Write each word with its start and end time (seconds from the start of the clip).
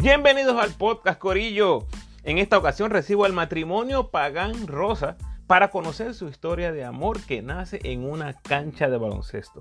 Bienvenidos 0.00 0.56
al 0.62 0.70
podcast 0.70 1.18
Corillo. 1.18 1.84
En 2.22 2.38
esta 2.38 2.56
ocasión 2.56 2.92
recibo 2.92 3.24
al 3.24 3.32
matrimonio 3.32 4.12
Pagán 4.12 4.68
Rosa 4.68 5.16
para 5.48 5.72
conocer 5.72 6.14
su 6.14 6.28
historia 6.28 6.70
de 6.70 6.84
amor 6.84 7.20
que 7.20 7.42
nace 7.42 7.80
en 7.82 8.04
una 8.04 8.34
cancha 8.34 8.88
de 8.88 8.96
baloncesto. 8.96 9.60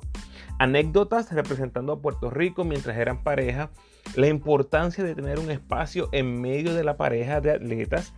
Anécdotas 0.60 1.32
representando 1.32 1.92
a 1.92 2.02
Puerto 2.04 2.30
Rico 2.30 2.64
mientras 2.66 2.98
eran 2.98 3.24
pareja, 3.24 3.72
la 4.16 4.28
importancia 4.28 5.04
de 5.04 5.16
tener 5.16 5.40
un 5.40 5.50
espacio 5.50 6.08
en 6.12 6.40
medio 6.40 6.76
de 6.76 6.84
la 6.84 6.98
pareja 6.98 7.42
de 7.42 7.54
atletas, 7.54 8.14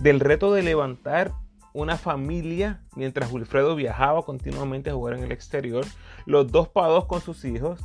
del 0.00 0.18
reto 0.18 0.52
de 0.52 0.64
levantar 0.64 1.30
una 1.72 1.96
familia 1.96 2.82
mientras 2.96 3.30
Wilfredo 3.30 3.76
viajaba 3.76 4.22
continuamente 4.22 4.90
a 4.90 4.94
jugar 4.94 5.16
en 5.16 5.22
el 5.22 5.30
exterior, 5.30 5.84
los 6.26 6.50
dos 6.50 6.68
pados 6.68 7.04
con 7.06 7.20
sus 7.20 7.44
hijos, 7.44 7.80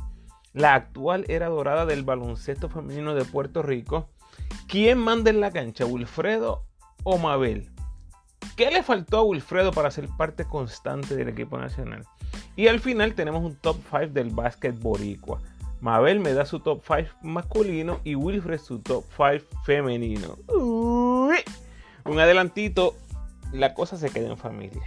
la 0.56 0.74
actual 0.74 1.26
era 1.28 1.48
dorada 1.48 1.84
del 1.84 2.02
baloncesto 2.02 2.70
femenino 2.70 3.14
de 3.14 3.26
Puerto 3.26 3.62
Rico. 3.62 4.08
¿Quién 4.66 4.96
manda 4.96 5.28
en 5.28 5.40
la 5.42 5.50
cancha, 5.50 5.84
Wilfredo 5.84 6.64
o 7.04 7.18
Mabel? 7.18 7.70
¿Qué 8.56 8.70
le 8.70 8.82
faltó 8.82 9.18
a 9.18 9.22
Wilfredo 9.22 9.70
para 9.70 9.90
ser 9.90 10.08
parte 10.16 10.46
constante 10.46 11.14
del 11.14 11.28
equipo 11.28 11.58
nacional? 11.58 12.06
Y 12.56 12.68
al 12.68 12.80
final 12.80 13.14
tenemos 13.14 13.44
un 13.44 13.56
top 13.56 13.76
5 13.90 14.14
del 14.14 14.30
básquet 14.30 14.78
boricua. 14.80 15.42
Mabel 15.82 16.20
me 16.20 16.32
da 16.32 16.46
su 16.46 16.60
top 16.60 16.82
5 16.86 17.18
masculino 17.20 18.00
y 18.02 18.14
Wilfred 18.14 18.58
su 18.58 18.78
top 18.78 19.04
5 19.14 19.62
femenino. 19.66 20.38
un 20.48 22.18
adelantito, 22.18 22.94
la 23.52 23.74
cosa 23.74 23.98
se 23.98 24.08
queda 24.08 24.30
en 24.30 24.38
familia. 24.38 24.82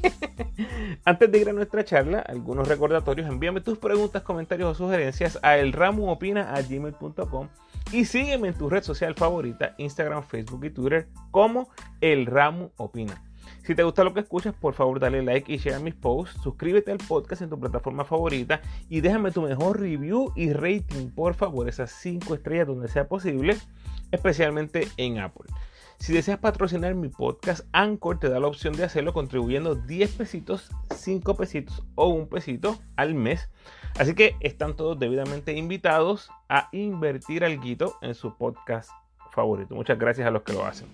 Antes 1.04 1.32
de 1.32 1.38
ir 1.38 1.48
a 1.48 1.52
nuestra 1.52 1.84
charla, 1.84 2.20
algunos 2.20 2.68
recordatorios, 2.68 3.28
envíame 3.28 3.60
tus 3.60 3.78
preguntas, 3.78 4.22
comentarios 4.22 4.70
o 4.70 4.74
sugerencias 4.74 5.38
a 5.42 5.56
elramuopina.gmail.com 5.58 7.48
y 7.92 8.04
sígueme 8.04 8.48
en 8.48 8.54
tu 8.54 8.68
red 8.70 8.82
social 8.82 9.14
favorita, 9.14 9.74
Instagram, 9.78 10.22
Facebook 10.22 10.64
y 10.64 10.70
Twitter 10.70 11.08
como 11.30 11.68
El 12.00 12.26
Ramu 12.26 12.70
Opina. 12.76 13.22
Si 13.64 13.74
te 13.74 13.84
gusta 13.84 14.02
lo 14.02 14.12
que 14.12 14.20
escuchas, 14.20 14.54
por 14.54 14.74
favor 14.74 14.98
dale 14.98 15.22
like 15.22 15.52
y 15.52 15.58
share 15.58 15.80
mis 15.80 15.94
posts, 15.94 16.40
suscríbete 16.42 16.90
al 16.90 16.98
podcast 16.98 17.42
en 17.42 17.50
tu 17.50 17.60
plataforma 17.60 18.04
favorita 18.04 18.60
y 18.88 19.00
déjame 19.00 19.30
tu 19.30 19.42
mejor 19.42 19.80
review 19.80 20.32
y 20.34 20.52
rating, 20.52 21.10
por 21.14 21.34
favor, 21.34 21.68
esas 21.68 21.92
5 21.92 22.34
estrellas 22.34 22.66
donde 22.66 22.88
sea 22.88 23.06
posible, 23.06 23.56
especialmente 24.10 24.88
en 24.96 25.18
Apple. 25.18 25.46
Si 26.02 26.12
deseas 26.12 26.40
patrocinar 26.40 26.96
mi 26.96 27.08
podcast, 27.08 27.64
Anchor 27.70 28.18
te 28.18 28.28
da 28.28 28.40
la 28.40 28.48
opción 28.48 28.74
de 28.74 28.82
hacerlo 28.82 29.12
contribuyendo 29.12 29.76
10 29.76 30.10
pesitos, 30.10 30.68
5 30.96 31.36
pesitos 31.36 31.84
o 31.94 32.08
un 32.08 32.28
pesito 32.28 32.76
al 32.96 33.14
mes. 33.14 33.48
Así 34.00 34.16
que 34.16 34.34
están 34.40 34.74
todos 34.74 34.98
debidamente 34.98 35.52
invitados 35.52 36.28
a 36.48 36.68
invertir 36.72 37.44
algo 37.44 37.96
en 38.02 38.16
su 38.16 38.36
podcast 38.36 38.90
favorito. 39.30 39.76
Muchas 39.76 39.96
gracias 39.96 40.26
a 40.26 40.32
los 40.32 40.42
que 40.42 40.54
lo 40.54 40.66
hacen. 40.66 40.88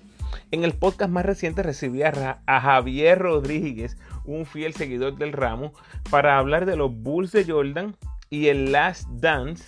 En 0.50 0.62
el 0.62 0.74
podcast 0.74 1.10
más 1.10 1.24
reciente 1.24 1.62
recibí 1.62 2.02
a, 2.02 2.42
a 2.44 2.60
Javier 2.60 3.18
Rodríguez, 3.18 3.96
un 4.26 4.44
fiel 4.44 4.74
seguidor 4.74 5.16
del 5.16 5.32
ramo, 5.32 5.72
para 6.10 6.36
hablar 6.36 6.66
de 6.66 6.76
los 6.76 6.94
Bulls 6.94 7.32
de 7.32 7.46
Jordan 7.50 7.96
y 8.28 8.48
el 8.48 8.72
Last 8.72 9.08
Dance 9.08 9.64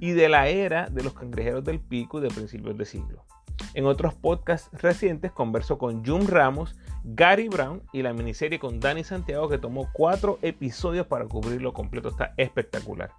y 0.00 0.12
de 0.12 0.30
la 0.30 0.48
era 0.48 0.88
de 0.88 1.02
los 1.02 1.12
cangrejeros 1.12 1.64
del 1.64 1.80
pico 1.80 2.22
de 2.22 2.28
principios 2.28 2.78
de 2.78 2.86
siglo. 2.86 3.26
En 3.74 3.86
otros 3.86 4.14
podcasts 4.14 4.68
recientes 4.80 5.32
converso 5.32 5.78
con 5.78 6.04
Jum 6.04 6.26
Ramos, 6.26 6.76
Gary 7.04 7.48
Brown 7.48 7.82
y 7.92 8.02
la 8.02 8.12
miniserie 8.12 8.58
con 8.58 8.80
Dani 8.80 9.04
Santiago 9.04 9.48
que 9.48 9.58
tomó 9.58 9.88
cuatro 9.92 10.38
episodios 10.42 11.06
para 11.06 11.26
cubrirlo 11.26 11.72
completo. 11.72 12.08
Está 12.08 12.34
espectacular. 12.36 13.10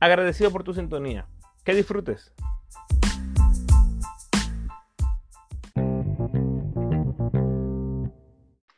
Agradecido 0.00 0.50
por 0.50 0.64
tu 0.64 0.74
sintonía. 0.74 1.26
Que 1.64 1.74
disfrutes. 1.74 2.32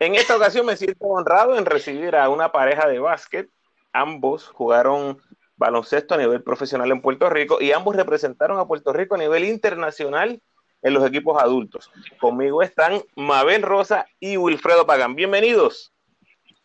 En 0.01 0.15
esta 0.15 0.37
ocasión 0.37 0.65
me 0.65 0.77
siento 0.77 1.05
honrado 1.05 1.57
en 1.59 1.67
recibir 1.67 2.17
a 2.17 2.29
una 2.31 2.51
pareja 2.51 2.89
de 2.89 2.99
básquet. 2.99 3.51
Ambos 3.93 4.49
jugaron 4.49 5.19
baloncesto 5.57 6.15
a 6.15 6.19
nivel 6.19 6.43
profesional 6.43 6.91
en 6.91 7.03
Puerto 7.03 7.29
Rico 7.29 7.59
y 7.61 7.73
ambos 7.73 7.95
representaron 7.95 8.59
a 8.59 8.67
Puerto 8.67 8.95
Rico 8.95 9.15
a 9.15 9.19
nivel 9.19 9.45
internacional 9.45 10.41
en 10.83 10.95
los 10.95 11.07
equipos 11.07 11.41
adultos. 11.43 11.91
Conmigo 12.19 12.63
están 12.63 13.03
Mabel 13.15 13.63
Rosa 13.63 14.07
y 14.19 14.37
Wilfredo 14.37 14.87
Pagan. 14.87 15.15
Bienvenidos. 15.15 15.93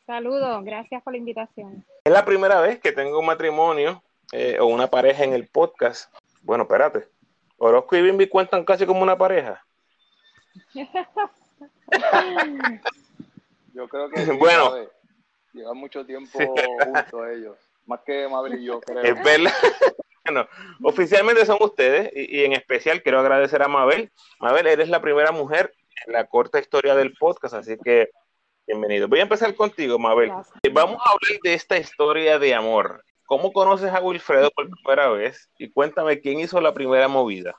Saludos, 0.06 0.64
gracias 0.64 1.02
por 1.04 1.14
la 1.14 1.18
invitación. 1.18 1.86
Es 2.04 2.14
la 2.14 2.24
primera 2.26 2.62
vez 2.62 2.80
que 2.80 2.92
tengo 2.92 3.20
un 3.20 3.26
matrimonio 3.26 4.04
eh, 4.32 4.58
o 4.60 4.68
una 4.68 4.88
pareja 4.88 5.24
en 5.24 5.34
el 5.34 5.48
podcast. 5.48 6.14
Bueno, 6.44 6.64
espérate. 6.64 7.08
Orozco 7.58 7.96
y 7.96 8.02
Bimbi 8.02 8.28
cuentan 8.28 8.64
casi 8.64 8.86
como 8.86 9.02
una 9.02 9.18
pareja. 9.18 9.66
yo 13.74 13.88
creo 13.88 14.10
que 14.10 14.24
bueno, 14.40 14.76
llevan 15.54 15.78
mucho 15.78 16.06
tiempo 16.06 16.38
juntos 16.38 17.28
ellos, 17.34 17.58
más 17.86 18.02
que 18.06 18.28
Mabel 18.28 18.60
y 18.60 18.66
yo, 18.66 18.80
creo. 18.82 19.02
Es 19.02 19.24
verdad. 19.24 19.52
Bueno, 20.26 20.48
oficialmente 20.82 21.46
son 21.46 21.58
ustedes 21.62 22.12
y, 22.16 22.44
en 22.44 22.54
especial 22.54 23.04
quiero 23.04 23.20
agradecer 23.20 23.62
a 23.62 23.68
Mabel. 23.68 24.12
Mabel, 24.40 24.66
eres 24.66 24.90
la 24.90 25.00
primera 25.00 25.32
mujer 25.32 25.72
en 26.08 26.14
la 26.14 26.26
corta 26.26 26.60
historia 26.60 26.96
del 26.96 27.14
podcast, 27.14 27.54
así 27.54 27.78
que 27.84 28.10
bienvenido. 28.66 29.08
Voy 29.08 29.20
a 29.20 29.24
empezar 29.24 29.54
contigo, 29.54 30.00
Mabel. 30.00 30.32
Vamos 30.74 30.98
a 31.06 31.12
hablar 31.12 31.40
de 31.44 31.54
esta 31.54 31.78
historia 31.78 32.40
de 32.40 32.56
amor. 32.56 33.04
¿Cómo 33.26 33.54
conoces 33.54 33.92
a 33.92 34.02
Wilfredo 34.02 34.50
por 34.50 34.68
primera 34.68 35.10
vez? 35.10 35.48
Y 35.60 35.70
cuéntame 35.70 36.20
quién 36.20 36.40
hizo 36.40 36.60
la 36.60 36.74
primera 36.74 37.08
movida. 37.08 37.56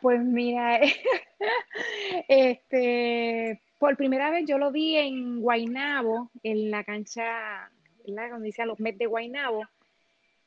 Pues 0.00 0.20
mira, 0.20 0.80
este, 2.28 3.60
por 3.78 3.94
primera 3.98 4.30
vez 4.30 4.46
yo 4.46 4.56
lo 4.56 4.72
vi 4.72 4.96
en 4.96 5.42
Guainabo, 5.42 6.30
en 6.42 6.70
la 6.70 6.82
cancha, 6.82 7.70
¿verdad? 8.06 8.30
Donde 8.30 8.46
dice 8.46 8.64
los 8.64 8.80
Mets 8.80 8.98
de 8.98 9.04
Guainabo 9.04 9.66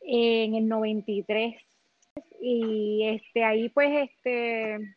en 0.04 0.56
el 0.56 0.68
93. 0.68 1.56
Y 2.42 3.08
este, 3.08 3.44
ahí 3.44 3.70
pues 3.70 4.10
este, 4.10 4.96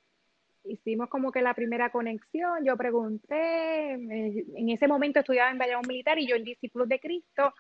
hicimos 0.65 1.09
como 1.09 1.31
que 1.31 1.43
la 1.43 1.55
primera 1.55 1.91
conexión, 1.91 2.65
yo 2.65 2.77
pregunté, 2.77 3.93
en 3.93 4.69
ese 4.69 4.89
momento 4.89 5.21
estudiaba 5.21 5.51
en 5.51 5.59
Bayamón 5.59 5.87
Militar 5.87 6.19
y 6.19 6.27
yo 6.27 6.37
en 6.37 6.45
Discípulos 6.45 6.89
de 6.89 7.01
Cristo, 7.01 7.55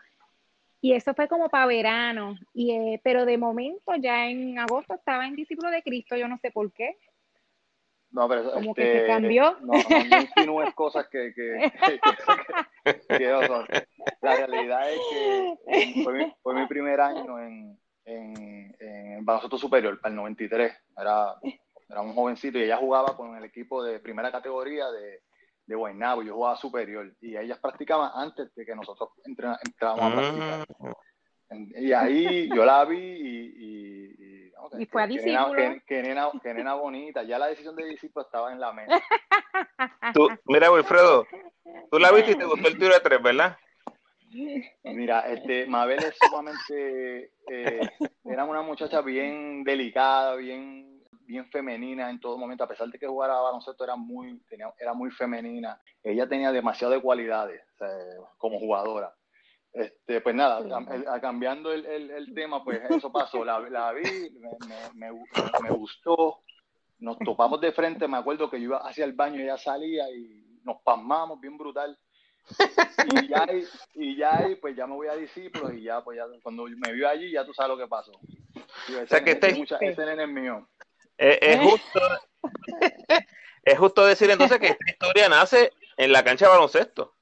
y 0.80 0.92
eso 0.92 1.14
fue 1.14 1.28
como 1.28 1.48
para 1.48 1.66
verano, 1.66 2.36
y, 2.52 2.72
eh, 2.72 3.00
pero 3.02 3.24
de 3.24 3.38
momento 3.38 3.94
ya 4.00 4.28
en 4.28 4.58
agosto 4.58 4.94
estaba 4.94 5.26
en 5.26 5.36
Discípulos 5.36 5.72
de 5.72 5.82
Cristo, 5.82 6.16
yo 6.16 6.28
no 6.28 6.38
sé 6.38 6.50
por 6.50 6.72
qué. 6.72 6.96
No, 8.10 8.28
pero 8.28 8.52
como 8.52 8.74
que 8.74 8.82
se 8.82 8.96
este, 8.98 9.06
cambió. 9.08 9.58
No, 9.62 9.72
no, 9.72 10.46
no 10.46 10.62
es 10.62 10.72
cosas 10.74 11.08
que, 11.08 11.32
que, 11.34 11.72
que, 13.08 13.32
La 14.22 14.36
realidad 14.36 14.90
es 14.90 15.00
que 15.10 16.02
fue 16.02 16.12
mi, 16.12 16.34
fue 16.42 16.54
mi 16.54 16.66
primer 16.66 17.00
año 17.00 17.38
en, 17.38 17.78
en, 18.04 18.76
en 18.78 19.24
baloncesto 19.24 19.58
superior, 19.58 20.00
para 20.00 20.10
el 20.10 20.16
93. 20.16 20.72
Era, 20.96 21.34
era 21.88 22.00
un 22.00 22.14
jovencito 22.14 22.58
y 22.58 22.62
ella 22.62 22.76
jugaba 22.76 23.16
con 23.16 23.36
el 23.36 23.44
equipo 23.44 23.82
de 23.82 24.00
primera 24.00 24.30
categoría 24.30 24.90
de, 24.90 25.22
de 25.66 25.74
Guaynabo. 25.74 26.22
Yo 26.22 26.34
jugaba 26.34 26.56
superior 26.56 27.14
y 27.20 27.36
ellas 27.36 27.58
practicaban 27.58 28.10
antes 28.14 28.54
de 28.54 28.64
que 28.64 28.74
nosotros 28.74 29.10
entrábamos 29.24 30.12
a 30.12 30.16
practicar. 30.16 30.66
Mm. 30.78 30.92
Y 31.76 31.92
ahí 31.92 32.48
yo 32.48 32.64
la 32.64 32.84
vi 32.84 32.98
y 32.98 34.14
y 34.78 34.86
fue 34.86 35.02
a 35.02 35.06
discípulo. 35.06 35.52
Que, 35.52 36.02
nena, 36.02 36.30
que, 36.42 36.54
nena, 36.54 36.74
bonita. 36.74 37.22
Ya 37.22 37.38
la 37.38 37.46
decisión 37.46 37.76
de 37.76 37.84
discípulo 37.84 38.24
estaba 38.24 38.52
en 38.52 38.60
la 38.60 38.72
mesa. 38.72 39.00
Tú, 40.12 40.28
mira, 40.46 40.70
Wilfredo, 40.70 41.26
tú 41.90 41.98
la 41.98 42.12
viste 42.12 42.32
y 42.32 42.34
te 42.36 42.44
gustó 42.44 42.68
el 42.68 42.78
tiro 42.78 42.94
de 42.94 43.00
tres, 43.00 43.22
¿verdad? 43.22 43.56
Mira, 44.84 45.20
este, 45.32 45.66
Mabel 45.66 46.02
es 46.02 46.16
sumamente, 46.20 47.32
eh, 47.48 47.80
era 48.24 48.44
una 48.44 48.62
muchacha 48.62 49.00
bien 49.00 49.62
delicada, 49.62 50.34
bien, 50.34 51.02
bien 51.20 51.48
femenina 51.50 52.10
en 52.10 52.18
todo 52.18 52.36
momento, 52.36 52.64
a 52.64 52.68
pesar 52.68 52.88
de 52.88 52.98
que 52.98 53.06
jugara 53.06 53.40
baloncesto 53.40 53.84
era 53.84 53.96
muy, 53.96 54.40
tenía, 54.48 54.72
era 54.78 54.92
muy 54.92 55.10
femenina. 55.10 55.80
Ella 56.02 56.28
tenía 56.28 56.50
demasiadas 56.52 57.00
cualidades 57.00 57.62
como 58.38 58.58
jugadora. 58.58 59.14
Este, 59.72 60.20
pues 60.20 60.34
nada, 60.36 60.62
cambiando 61.20 61.72
el, 61.72 61.84
el, 61.84 62.32
tema, 62.32 62.62
pues 62.62 62.80
eso 62.90 63.10
pasó. 63.10 63.44
La, 63.44 63.58
la 63.58 63.92
vi, 63.92 64.30
me, 64.38 64.50
me, 64.94 65.10
me, 65.62 65.70
gustó. 65.70 66.42
Nos 67.00 67.18
topamos 67.18 67.60
de 67.60 67.72
frente. 67.72 68.06
Me 68.06 68.18
acuerdo 68.18 68.48
que 68.48 68.58
yo 68.58 68.66
iba 68.66 68.78
hacia 68.78 69.04
el 69.04 69.14
baño 69.14 69.40
y 69.40 69.42
ella 69.42 69.58
salía 69.58 70.08
y 70.10 70.60
nos 70.62 70.80
pasmamos 70.82 71.40
bien 71.40 71.58
brutal. 71.58 71.98
Y 73.06 73.28
ya, 73.28 73.46
y 73.94 74.16
ya 74.16 74.48
pues 74.60 74.76
ya 74.76 74.86
me 74.86 74.94
voy 74.94 75.08
a 75.08 75.14
discípulos 75.14 75.72
y 75.74 75.82
ya, 75.82 76.02
pues 76.02 76.16
ya, 76.16 76.24
cuando 76.42 76.64
me 76.64 76.92
vio 76.92 77.08
allí, 77.08 77.30
ya 77.30 77.44
tú 77.44 77.54
sabes 77.54 77.70
lo 77.70 77.78
que 77.78 77.88
pasó. 77.88 78.12
o 78.12 79.06
sea 79.06 79.24
que 79.24 79.32
este, 79.32 79.54
mucha, 79.54 79.76
ese 79.78 80.04
nene 80.04 80.24
es 80.24 80.28
mío. 80.28 80.68
Eh, 81.18 81.38
es, 81.40 81.60
justo, 81.60 82.00
es 83.62 83.78
justo 83.78 84.06
decir 84.06 84.30
entonces 84.30 84.58
que 84.58 84.68
esta 84.68 84.90
historia 84.90 85.28
nace 85.28 85.72
en 85.96 86.12
la 86.12 86.24
cancha 86.24 86.46
de 86.46 86.52
baloncesto. 86.52 87.14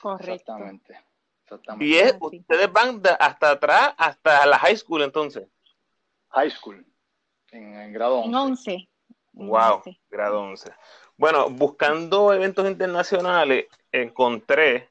Correcto. 0.00 0.32
Exactamente. 0.32 1.00
Y 1.80 1.96
es, 1.96 2.14
ustedes 2.20 2.72
van 2.72 3.02
hasta 3.18 3.50
atrás, 3.50 3.94
hasta 3.96 4.46
la 4.46 4.58
high 4.58 4.76
school 4.76 5.02
entonces. 5.02 5.46
High 6.30 6.50
school. 6.50 6.86
en, 7.50 7.92
grado 7.92 8.20
11. 8.20 8.28
En 8.28 8.34
11. 8.34 8.88
Wow, 9.32 9.82
grado 10.10 10.42
11. 10.42 10.72
Bueno, 11.16 11.50
buscando 11.50 12.32
eventos 12.32 12.68
internacionales, 12.68 13.66
encontré 13.92 14.90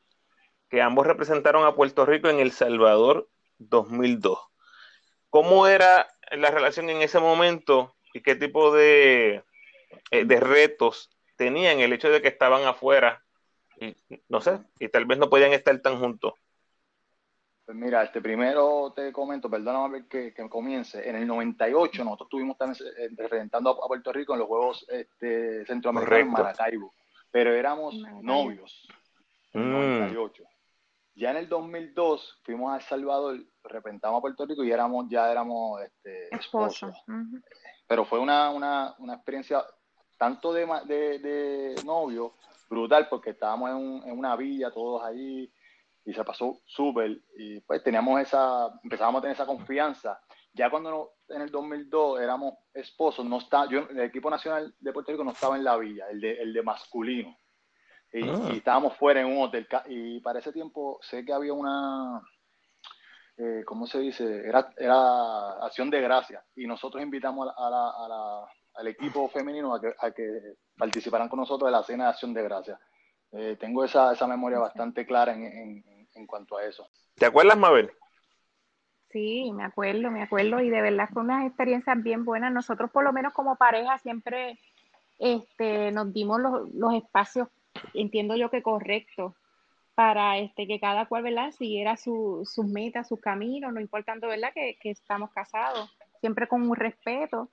que 0.70 0.82
ambos 0.82 1.06
representaron 1.06 1.66
a 1.66 1.76
Puerto 1.76 2.06
Rico 2.06 2.30
en 2.30 2.40
El 2.40 2.52
Salvador 2.52 3.28
2002. 3.58 4.40
¿Cómo 5.30 5.68
era 5.68 6.08
la 6.32 6.52
relación 6.52 6.90
en 6.90 7.02
ese 7.02 7.20
momento 7.20 7.96
y 8.14 8.22
qué 8.22 8.36
tipo 8.36 8.74
de, 8.74 9.44
eh, 10.12 10.26
de 10.26 10.40
retos 10.40 11.10
tenían 11.36 11.80
el 11.80 11.94
hecho 11.94 12.10
de 12.10 12.22
que 12.22 12.28
estaban 12.28 12.64
afuera 12.66 13.24
y 13.80 13.96
no 14.30 14.42
sé, 14.42 14.60
y 14.80 14.88
tal 14.90 15.06
vez 15.06 15.18
no 15.18 15.30
podían 15.30 15.54
estar 15.54 15.78
tan 15.80 16.00
juntos? 16.00 16.34
Pues 17.72 17.80
mira, 17.80 18.04
este 18.04 18.20
primero 18.20 18.92
te 18.94 19.14
comento, 19.14 19.50
perdóname 19.50 20.06
que, 20.06 20.34
que 20.34 20.50
comience. 20.50 21.08
En 21.08 21.16
el 21.16 21.26
98 21.26 22.04
nosotros 22.04 22.28
estuvimos 22.28 22.58
también 22.58 22.86
eh, 22.98 23.08
representando 23.16 23.70
a 23.82 23.88
Puerto 23.88 24.12
Rico 24.12 24.34
en 24.34 24.40
los 24.40 24.50
Juegos 24.50 24.86
este, 24.90 25.66
Centroamericanos 25.66 26.22
en 26.22 26.32
Maracaibo, 26.32 26.94
pero 27.32 27.54
éramos 27.54 27.96
novios. 28.22 28.86
En 29.54 29.62
el 29.62 29.72
98. 29.72 30.44
Mm. 30.44 30.48
Ya 31.16 31.32
en 31.32 31.38
el 31.38 31.48
2002 31.48 32.42
fuimos 32.44 32.74
a 32.74 32.76
El 32.76 32.82
Salvador, 32.82 33.42
representamos 33.64 34.18
a 34.18 34.22
Puerto 34.22 34.46
Rico 34.46 34.66
y 34.66 34.72
éramos 34.74 35.06
ya 35.10 35.32
éramos 35.32 35.82
este, 35.82 36.36
esposos. 36.36 36.94
Pero 37.88 38.04
fue 38.04 38.20
una, 38.20 38.50
una, 38.50 38.96
una 39.00 39.14
experiencia 39.14 39.64
tanto 40.18 40.52
de, 40.52 40.68
de, 40.88 41.20
de, 41.20 41.84
novio 41.86 42.36
brutal 42.70 43.08
porque 43.08 43.30
estábamos 43.30 43.70
en, 43.70 44.10
en 44.10 44.20
una 44.20 44.36
villa 44.36 44.72
todos 44.72 45.02
allí 45.06 45.50
y 46.04 46.14
se 46.14 46.24
pasó 46.24 46.62
súper 46.66 47.22
y 47.38 47.60
pues 47.62 47.84
teníamos 47.84 48.20
esa, 48.22 48.72
empezamos 48.84 49.20
a 49.20 49.22
tener 49.22 49.36
esa 49.36 49.46
confianza. 49.46 50.20
Ya 50.54 50.70
cuando 50.70 51.14
en 51.30 51.42
el 51.42 51.50
2002 51.50 52.20
éramos 52.20 52.56
esposos, 52.74 53.26
no 53.26 53.38
está, 53.38 53.70
yo, 53.70 53.88
el 53.90 54.02
equipo 54.02 54.30
nacional 54.30 54.74
de 54.80 54.92
Puerto 54.92 55.12
Rico 55.12 55.24
no 55.24 55.32
estaba 55.32 55.56
en 55.56 55.64
la 55.64 55.78
villa, 55.78 56.10
el 56.10 56.20
de, 56.20 56.42
el 56.42 56.54
de 56.54 56.62
masculino. 56.62 57.38
Y, 58.12 58.28
ah. 58.28 58.50
estábamos 58.54 58.98
fuera 58.98 59.22
en 59.22 59.28
un 59.28 59.44
hotel. 59.44 59.68
Y 59.88 60.20
para 60.20 60.40
ese 60.40 60.52
tiempo 60.52 61.00
sé 61.02 61.24
que 61.24 61.32
había 61.32 61.54
una, 61.54 62.22
eh, 63.38 63.64
¿cómo 63.66 63.88
se 63.88 64.00
dice? 64.00 64.46
Era, 64.46 64.74
era 64.76 65.54
acción 65.66 65.90
de 65.90 66.02
gracia. 66.02 66.44
Y 66.56 66.68
nosotros 66.68 67.02
invitamos 67.02 67.48
a 67.56 67.70
la, 67.70 67.90
a 67.90 68.08
la, 68.10 68.48
al 68.76 68.88
equipo 68.88 69.30
femenino 69.30 69.74
a 69.74 69.80
que, 69.80 69.94
a 69.98 70.12
que 70.12 70.56
participaran 70.78 71.30
con 71.30 71.40
nosotros 71.40 71.68
de 71.68 71.72
la 71.72 71.84
cena 71.84 72.06
de 72.06 72.10
acción 72.10 72.34
de 72.34 72.44
gracia. 72.44 72.80
Eh, 73.32 73.58
tengo 73.60 73.84
esa, 73.84 74.12
esa 74.12 74.28
memoria 74.28 74.60
bastante 74.60 75.06
clara 75.06 75.34
en, 75.34 75.46
en, 75.46 76.08
en, 76.14 76.28
cuanto 76.28 76.58
a 76.58 76.66
eso. 76.66 76.88
¿Te 77.16 77.26
acuerdas, 77.26 77.58
Mabel? 77.58 77.92
Sí, 79.10 79.52
me 79.54 79.64
acuerdo, 79.64 80.12
me 80.12 80.24
acuerdo 80.24 80.60
y 80.62 80.70
de 80.70 80.82
verdad 80.82 81.10
fue 81.12 81.22
unas 81.24 81.46
experiencias 81.46 82.02
bien 82.02 82.26
buenas. 82.26 82.52
Nosotros 82.52 82.92
por 82.92 83.04
lo 83.04 83.14
menos 83.14 83.34
como 83.34 83.56
pareja 83.56 83.98
siempre 84.00 84.60
este, 85.20 85.92
nos 85.92 86.12
dimos 86.14 86.42
los, 86.42 86.74
los 86.74 86.94
espacios, 86.96 87.48
entiendo 87.94 88.36
yo 88.36 88.50
que 88.50 88.62
correctos, 88.62 89.34
para 89.96 90.38
este, 90.40 90.68
que 90.68 90.80
cada 90.80 91.06
cual 91.06 91.24
¿verdad? 91.24 91.52
siguiera 91.52 91.96
su, 91.98 92.42
sus 92.46 92.66
metas, 92.66 93.08
sus 93.08 93.20
caminos, 93.20 93.74
no 93.74 93.80
importando 93.80 94.28
¿verdad? 94.28 94.52
Que, 94.54 94.78
que 94.82 94.92
estamos 94.92 95.32
casados, 95.32 95.96
siempre 96.20 96.48
con 96.48 96.70
un 96.70 96.76
respeto 96.76 97.50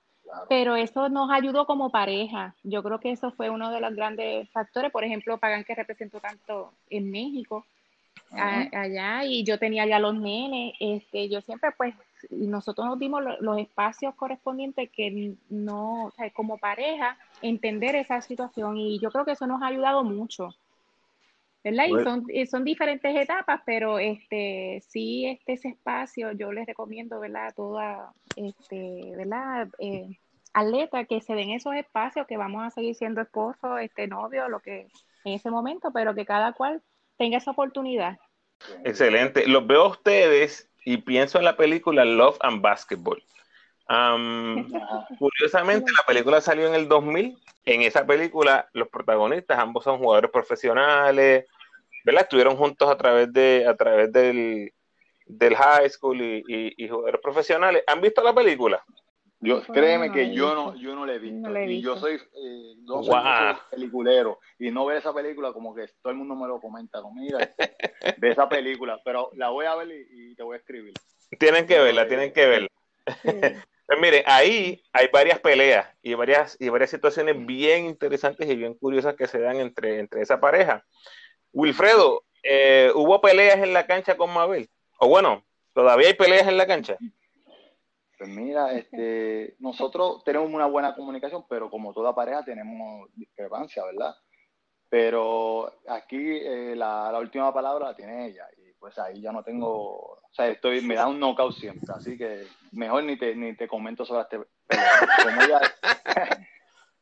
pero 0.47 0.75
eso 0.75 1.09
nos 1.09 1.31
ayudó 1.31 1.65
como 1.65 1.91
pareja. 1.91 2.55
Yo 2.63 2.83
creo 2.83 2.99
que 2.99 3.11
eso 3.11 3.31
fue 3.31 3.49
uno 3.49 3.71
de 3.71 3.81
los 3.81 3.95
grandes 3.95 4.49
factores. 4.51 4.91
Por 4.91 5.03
ejemplo, 5.03 5.37
Pagan 5.37 5.63
que 5.63 5.75
representó 5.75 6.19
tanto 6.19 6.73
en 6.89 7.11
México, 7.11 7.65
allá, 8.31 9.25
y 9.25 9.43
yo 9.43 9.57
tenía 9.57 9.85
ya 9.85 9.99
los 9.99 10.15
nenes. 10.15 10.73
Este, 10.79 11.29
yo 11.29 11.41
siempre, 11.41 11.71
pues, 11.77 11.95
nosotros 12.29 12.87
nos 12.87 12.99
dimos 12.99 13.23
los 13.39 13.57
espacios 13.57 14.13
correspondientes 14.15 14.89
que 14.91 15.35
no, 15.49 16.05
o 16.05 16.11
sea, 16.11 16.29
como 16.31 16.57
pareja, 16.57 17.17
entender 17.41 17.95
esa 17.95 18.21
situación. 18.21 18.77
Y 18.77 18.99
yo 18.99 19.11
creo 19.11 19.25
que 19.25 19.31
eso 19.31 19.47
nos 19.47 19.61
ha 19.61 19.67
ayudado 19.67 20.03
mucho. 20.03 20.55
¿Verdad? 21.63 21.85
Y 21.87 22.03
son, 22.03 22.25
son 22.49 22.63
diferentes 22.63 23.15
etapas, 23.15 23.61
pero 23.65 23.99
este 23.99 24.81
sí, 24.87 25.25
este 25.25 25.53
ese 25.53 25.69
espacio 25.69 26.31
yo 26.31 26.51
les 26.51 26.65
recomiendo, 26.65 27.19
¿verdad? 27.19 27.47
A 27.47 27.51
toda, 27.51 28.13
este, 28.35 29.13
¿verdad? 29.15 29.67
Eh, 29.79 30.17
atleta 30.53 31.05
que 31.05 31.21
se 31.21 31.35
den 31.35 31.51
esos 31.51 31.75
espacios, 31.75 32.27
que 32.27 32.37
vamos 32.37 32.63
a 32.63 32.71
seguir 32.71 32.95
siendo 32.95 33.21
esposos, 33.21 33.79
este 33.81 34.07
novio, 34.07 34.47
lo 34.49 34.59
que 34.59 34.87
en 35.25 35.33
ese 35.33 35.51
momento, 35.51 35.91
pero 35.93 36.15
que 36.15 36.25
cada 36.25 36.53
cual 36.53 36.81
tenga 37.17 37.37
esa 37.37 37.51
oportunidad. 37.51 38.17
Excelente. 38.83 39.47
Los 39.47 39.67
veo 39.67 39.83
a 39.83 39.89
ustedes 39.89 40.69
y 40.85 40.97
pienso 40.97 41.37
en 41.37 41.45
la 41.45 41.57
película 41.57 42.05
Love 42.05 42.37
and 42.41 42.61
Basketball. 42.61 43.21
Curiosamente, 45.17 45.91
la 45.97 46.05
película 46.05 46.41
salió 46.41 46.67
en 46.67 46.75
el 46.75 46.87
2000 46.87 47.37
en 47.65 47.81
esa 47.83 48.05
película 48.05 48.67
los 48.73 48.87
protagonistas 48.87 49.59
ambos 49.59 49.83
son 49.83 49.99
jugadores 49.99 50.31
profesionales, 50.31 51.45
¿verdad? 52.03 52.23
Estuvieron 52.23 52.55
juntos 52.55 52.89
a 52.89 52.97
través 52.97 53.31
de 53.31 53.65
a 53.67 53.75
través 53.75 54.11
del, 54.11 54.73
del 55.25 55.55
high 55.55 55.89
school 55.89 56.19
y, 56.19 56.87
jugadores 56.87 57.21
profesionales. 57.21 57.83
¿Han 57.87 58.01
visto 58.01 58.23
la 58.23 58.33
película? 58.33 58.83
Yo, 59.41 59.61
créeme 59.61 60.11
que 60.11 60.33
yo 60.33 60.53
no, 60.53 60.75
yo 60.75 60.95
no 60.95 61.05
la 61.05 61.13
he 61.13 61.19
visto. 61.19 61.59
Y 61.61 61.81
yo 61.81 61.95
soy, 61.95 62.15
eh, 62.15 62.75
peliculero. 63.69 64.39
Y 64.57 64.69
no 64.71 64.85
ver 64.85 64.97
esa 64.97 65.13
película 65.13 65.53
como 65.53 65.73
que 65.73 65.85
todo 66.01 66.11
el 66.11 66.17
mundo 66.17 66.35
me 66.35 66.47
lo 66.47 66.59
comenta. 66.59 66.99
No, 66.99 67.11
mira, 67.13 67.37
ve 68.17 68.31
esa 68.31 68.49
película. 68.49 68.99
Pero 69.05 69.29
la 69.35 69.49
voy 69.49 69.65
a 69.65 69.75
ver 69.75 69.89
y, 70.11 70.35
te 70.35 70.43
voy 70.43 70.55
a 70.55 70.59
escribir. 70.59 70.93
Tienen 71.37 71.67
que 71.67 71.79
verla, 71.79 72.07
tienen 72.07 72.33
que 72.33 72.47
verla. 72.47 72.69
Pues 73.89 73.99
mire, 73.99 74.23
ahí 74.27 74.83
hay 74.93 75.07
varias 75.11 75.39
peleas 75.39 75.89
y 76.03 76.13
varias, 76.13 76.55
y 76.59 76.69
varias 76.69 76.91
situaciones 76.91 77.43
bien 77.43 77.85
interesantes 77.85 78.47
y 78.47 78.55
bien 78.55 78.75
curiosas 78.75 79.15
que 79.15 79.25
se 79.25 79.39
dan 79.39 79.55
entre, 79.55 79.97
entre 79.97 80.21
esa 80.21 80.39
pareja. 80.39 80.85
Wilfredo, 81.53 82.23
eh, 82.43 82.91
¿hubo 82.93 83.19
peleas 83.19 83.57
en 83.57 83.73
la 83.73 83.87
cancha 83.87 84.15
con 84.15 84.31
Mabel? 84.31 84.69
O 84.99 85.07
bueno, 85.07 85.43
¿todavía 85.73 86.05
hay 86.05 86.13
peleas 86.13 86.47
en 86.47 86.57
la 86.57 86.67
cancha? 86.67 86.97
Pues 88.15 88.29
mira, 88.29 88.73
este, 88.73 89.55
nosotros 89.57 90.23
tenemos 90.23 90.53
una 90.53 90.67
buena 90.67 90.93
comunicación, 90.93 91.45
pero 91.49 91.71
como 91.71 91.91
toda 91.91 92.13
pareja 92.13 92.45
tenemos 92.45 93.09
discrepancia, 93.15 93.83
¿verdad? 93.85 94.13
Pero 94.87 95.81
aquí 95.87 96.37
eh, 96.37 96.75
la, 96.75 97.11
la, 97.11 97.17
última 97.17 97.51
palabra 97.51 97.87
la 97.87 97.95
tiene 97.95 98.27
ella 98.27 98.45
pues 98.79 98.97
ahí 98.97 99.21
ya 99.21 99.31
no 99.31 99.43
tengo, 99.43 100.19
o 100.21 100.29
sea, 100.31 100.47
estoy, 100.47 100.81
me 100.81 100.95
da 100.95 101.07
un 101.07 101.19
knockout 101.19 101.53
siempre, 101.53 101.93
así 101.93 102.17
que 102.17 102.45
mejor 102.71 103.03
ni 103.03 103.17
te, 103.17 103.35
ni 103.35 103.55
te 103.55 103.67
comento 103.67 104.05
sobre 104.05 104.21
este 104.23 104.39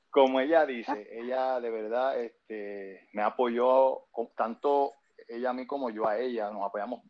como 0.10 0.40
ella, 0.40 0.66
dice, 0.66 1.08
ella 1.12 1.60
de 1.60 1.70
verdad 1.70 2.20
este, 2.20 3.08
me 3.13 3.22
apoyó 3.22 4.08
tanto 4.36 4.94
ella 5.28 5.52
a 5.52 5.54
mí 5.54 5.68
como 5.68 5.90
yo 5.90 6.08
a 6.08 6.18
ella, 6.18 6.50
nos 6.50 6.66
apoyamos 6.66 7.02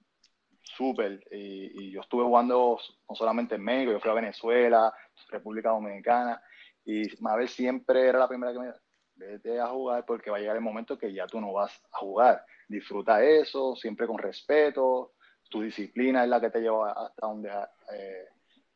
súper 0.64 1.24
y, 1.32 1.92
yo 1.92 2.02
estuve 2.02 2.24
jugando 2.24 2.78
no 3.08 3.16
solamente 3.16 3.56
en 3.56 3.64
México, 3.64 3.94
yo 3.94 4.00
fui 4.00 4.12
a 4.12 4.16
Venezuela, 4.16 4.94
República 5.30 5.70
Dominicana 5.70 6.42
y 6.84 7.04
Mabel 7.22 7.48
siempre 7.48 8.08
era 8.08 8.20
la 8.20 8.28
primera 8.28 8.52
que 8.52 8.60
me 8.60 8.74
vete 9.16 9.60
a 9.60 9.68
jugar 9.68 10.06
porque 10.06 10.30
va 10.30 10.38
a 10.38 10.40
llegar 10.40 10.58
el 10.58 10.62
momento 10.62 10.98
que 10.98 11.14
ya 11.14 11.26
tú 11.28 11.40
no 11.40 11.54
vas 11.54 11.82
a 11.94 11.98
jugar 12.00 12.46
disfruta 12.68 13.24
eso, 13.24 13.76
siempre 13.76 14.08
con 14.08 14.18
respeto, 14.18 15.14
tu 15.50 15.62
disciplina 15.62 16.24
es 16.24 16.30
la 16.30 16.42
que 16.42 16.50
te 16.50 16.60
lleva 16.60 16.92
hasta 16.92 17.28
donde 17.28 17.50
eh, 17.94 18.26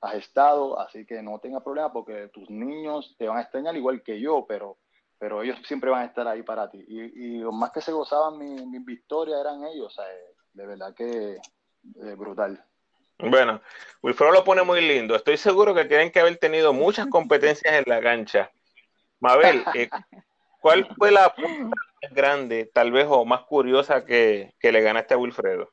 has 0.02 0.16
estado, 0.16 0.80
así 0.80 1.06
que 1.06 1.22
no 1.22 1.40
tengas 1.40 1.64
problema 1.64 1.92
porque 1.92 2.30
tus 2.30 2.50
niños 2.50 3.16
te 3.18 3.28
van 3.28 3.38
a 3.38 3.42
extrañar 3.42 3.76
igual 3.76 4.02
que 4.04 4.20
yo, 4.20 4.46
pero, 4.48 4.78
pero 5.20 5.42
ellos 5.42 5.60
siempre 5.66 5.90
van 5.90 6.04
a 6.04 6.06
estar 6.06 6.28
ahí 6.28 6.44
para 6.44 6.70
ti. 6.70 6.84
Y, 6.88 7.38
lo 7.40 7.52
más 7.52 7.72
que 7.72 7.82
se 7.82 7.92
gozaban 7.92 8.38
mi, 8.38 8.66
mi 8.66 8.80
victoria 8.80 9.40
eran 9.40 9.64
ellos, 9.66 10.00
de 10.54 10.66
verdad 10.66 10.94
que 10.94 11.38
brutal. 12.18 12.64
Bueno, 13.22 13.62
Wilfredo 14.02 14.32
lo 14.32 14.44
pone 14.44 14.64
muy 14.64 14.82
lindo. 14.82 15.16
Estoy 15.16 15.38
seguro 15.38 15.76
que 15.76 15.86
tienen 15.86 16.12
que 16.12 16.20
haber 16.20 16.38
tenido 16.38 16.74
muchas 16.74 17.08
competencias 17.08 17.74
en 17.76 17.84
la 17.86 18.02
cancha. 18.02 18.52
Mabel, 19.20 19.64
eh, 19.76 19.90
¿cuál 20.60 20.88
fue 20.98 21.12
la 21.12 21.34
grande, 22.10 22.70
tal 22.74 22.92
vez, 22.92 23.06
o 23.10 23.26
más 23.26 23.44
curiosa 23.44 24.06
que, 24.06 24.54
le 24.62 24.82
ganaste 24.82 25.14
a 25.14 25.18
Wilfredo? 25.18 25.70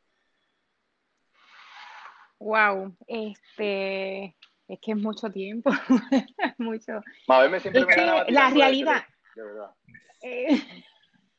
Wow, 2.38 2.94
este, 3.06 4.36
es 4.68 4.78
que 4.80 4.92
es 4.92 4.96
mucho 4.96 5.30
tiempo, 5.30 5.70
mucho. 6.58 7.00
la 7.26 8.50
realidad. 8.50 9.04
Eh, 10.22 10.60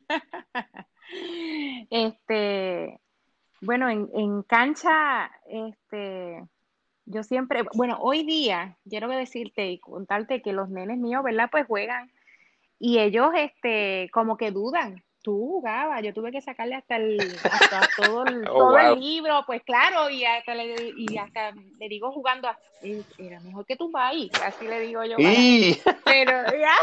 este, 1.89 2.99
bueno, 3.61 3.89
en, 3.89 4.09
en, 4.13 4.43
cancha, 4.43 5.31
este, 5.47 6.43
yo 7.05 7.23
siempre, 7.23 7.63
bueno, 7.73 7.97
hoy 8.01 8.23
día 8.25 8.77
quiero 8.89 9.07
decirte 9.07 9.69
y 9.69 9.79
contarte 9.79 10.41
que 10.41 10.53
los 10.53 10.69
nenes 10.69 10.97
míos, 10.97 11.23
¿verdad? 11.23 11.49
Pues 11.51 11.65
juegan 11.65 12.11
y 12.79 12.97
ellos 12.97 13.31
este 13.35 14.09
como 14.11 14.37
que 14.37 14.51
dudan. 14.51 15.03
Tú 15.21 15.37
jugabas, 15.37 16.01
yo 16.01 16.13
tuve 16.13 16.31
que 16.31 16.39
sacarle 16.39 16.75
hasta 16.75 16.95
el, 16.95 17.19
hasta 17.51 17.81
todo, 17.97 18.25
el, 18.25 18.47
oh, 18.49 18.53
todo 18.53 18.77
el 18.77 18.99
libro, 19.01 19.43
pues 19.45 19.61
claro, 19.63 20.09
y 20.09 20.23
hasta 20.23 20.55
le, 20.55 20.93
y 20.95 21.17
hasta 21.17 21.51
le 21.51 21.89
digo 21.89 22.13
jugando, 22.13 22.47
era 23.17 23.41
mejor 23.41 23.65
que 23.65 23.75
tu 23.75 23.91
país, 23.91 24.31
así 24.45 24.65
le 24.65 24.79
digo 24.79 25.03
yo. 25.03 25.17
Pero, 26.05 26.31
ya, 26.57 26.75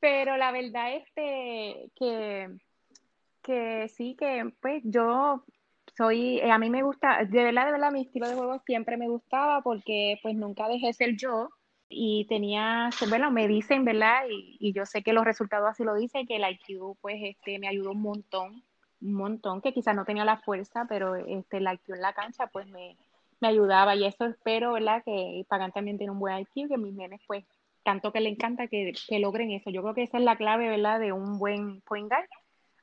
pero 0.00 0.38
la 0.38 0.50
verdad 0.50 0.94
es 0.94 1.04
que, 1.14 2.48
que 3.42 3.88
sí, 3.88 4.16
que 4.18 4.50
pues 4.62 4.82
yo 4.84 5.44
soy, 5.98 6.38
eh, 6.38 6.50
a 6.50 6.58
mí 6.58 6.70
me 6.70 6.82
gusta, 6.82 7.24
de 7.26 7.44
verdad, 7.44 7.66
de 7.66 7.72
verdad, 7.72 7.92
mi 7.92 8.02
estilo 8.02 8.26
de 8.26 8.34
juego 8.34 8.58
siempre 8.64 8.96
me 8.96 9.08
gustaba 9.08 9.60
porque 9.60 10.18
pues 10.22 10.34
nunca 10.34 10.66
dejé 10.66 10.94
ser 10.94 11.14
yo 11.16 11.50
y 11.92 12.24
tenía, 12.26 12.88
bueno, 13.08 13.32
me 13.32 13.48
dicen, 13.48 13.84
¿verdad? 13.84 14.22
Y, 14.30 14.56
y, 14.60 14.72
yo 14.72 14.86
sé 14.86 15.02
que 15.02 15.12
los 15.12 15.24
resultados 15.24 15.68
así 15.68 15.82
lo 15.82 15.96
dicen, 15.96 16.26
que 16.26 16.36
el 16.36 16.44
IQ 16.48 16.96
pues 17.00 17.16
este 17.20 17.58
me 17.58 17.66
ayudó 17.68 17.90
un 17.90 18.02
montón, 18.02 18.62
un 19.00 19.12
montón, 19.12 19.60
que 19.60 19.74
quizás 19.74 19.96
no 19.96 20.04
tenía 20.04 20.24
la 20.24 20.38
fuerza, 20.38 20.86
pero 20.88 21.16
este 21.16 21.56
el 21.56 21.64
IQ 21.64 21.94
en 21.94 22.00
la 22.00 22.12
cancha 22.14 22.46
pues 22.46 22.68
me, 22.68 22.96
me 23.40 23.48
ayudaba 23.48 23.96
y 23.96 24.06
eso 24.06 24.24
espero, 24.26 24.72
¿verdad? 24.72 25.02
Que 25.04 25.44
Pagan 25.48 25.72
también 25.72 25.98
tiene 25.98 26.12
un 26.12 26.20
buen 26.20 26.38
IQ, 26.38 26.68
que 26.68 26.78
mis 26.78 26.94
nenes 26.94 27.20
pues 27.26 27.44
tanto 27.82 28.12
que 28.12 28.20
le 28.20 28.28
encanta 28.28 28.68
que, 28.68 28.92
que 29.08 29.18
logren 29.18 29.50
eso. 29.50 29.70
Yo 29.70 29.82
creo 29.82 29.94
que 29.94 30.04
esa 30.04 30.18
es 30.18 30.24
la 30.24 30.36
clave, 30.36 30.68
¿verdad? 30.68 31.00
De 31.00 31.12
un 31.12 31.38
buen 31.38 31.80
point. 31.82 32.12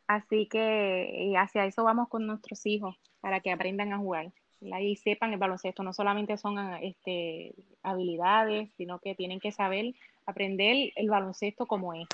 Así 0.08 0.48
que 0.50 1.34
hacia 1.38 1.66
eso 1.66 1.84
vamos 1.84 2.10
con 2.10 2.28
nuestros 2.28 2.66
hijos, 2.66 2.98
para 3.22 3.40
que 3.40 3.52
aprendan 3.52 3.94
a 3.94 3.98
jugar 4.00 4.34
y 4.62 4.96
sepan 4.96 5.34
el 5.34 5.40
baloncesto. 5.40 5.84
No 5.84 5.94
solamente 5.94 6.38
son 6.38 6.58
este, 6.82 7.54
habilidades, 7.84 8.70
sino 8.78 9.00
que 9.00 9.16
tienen 9.16 9.40
que 9.40 9.52
saber 9.52 9.94
aprender 10.26 10.92
el 10.96 11.10
baloncesto 11.10 11.66
como 11.66 11.94
es. 11.94 12.08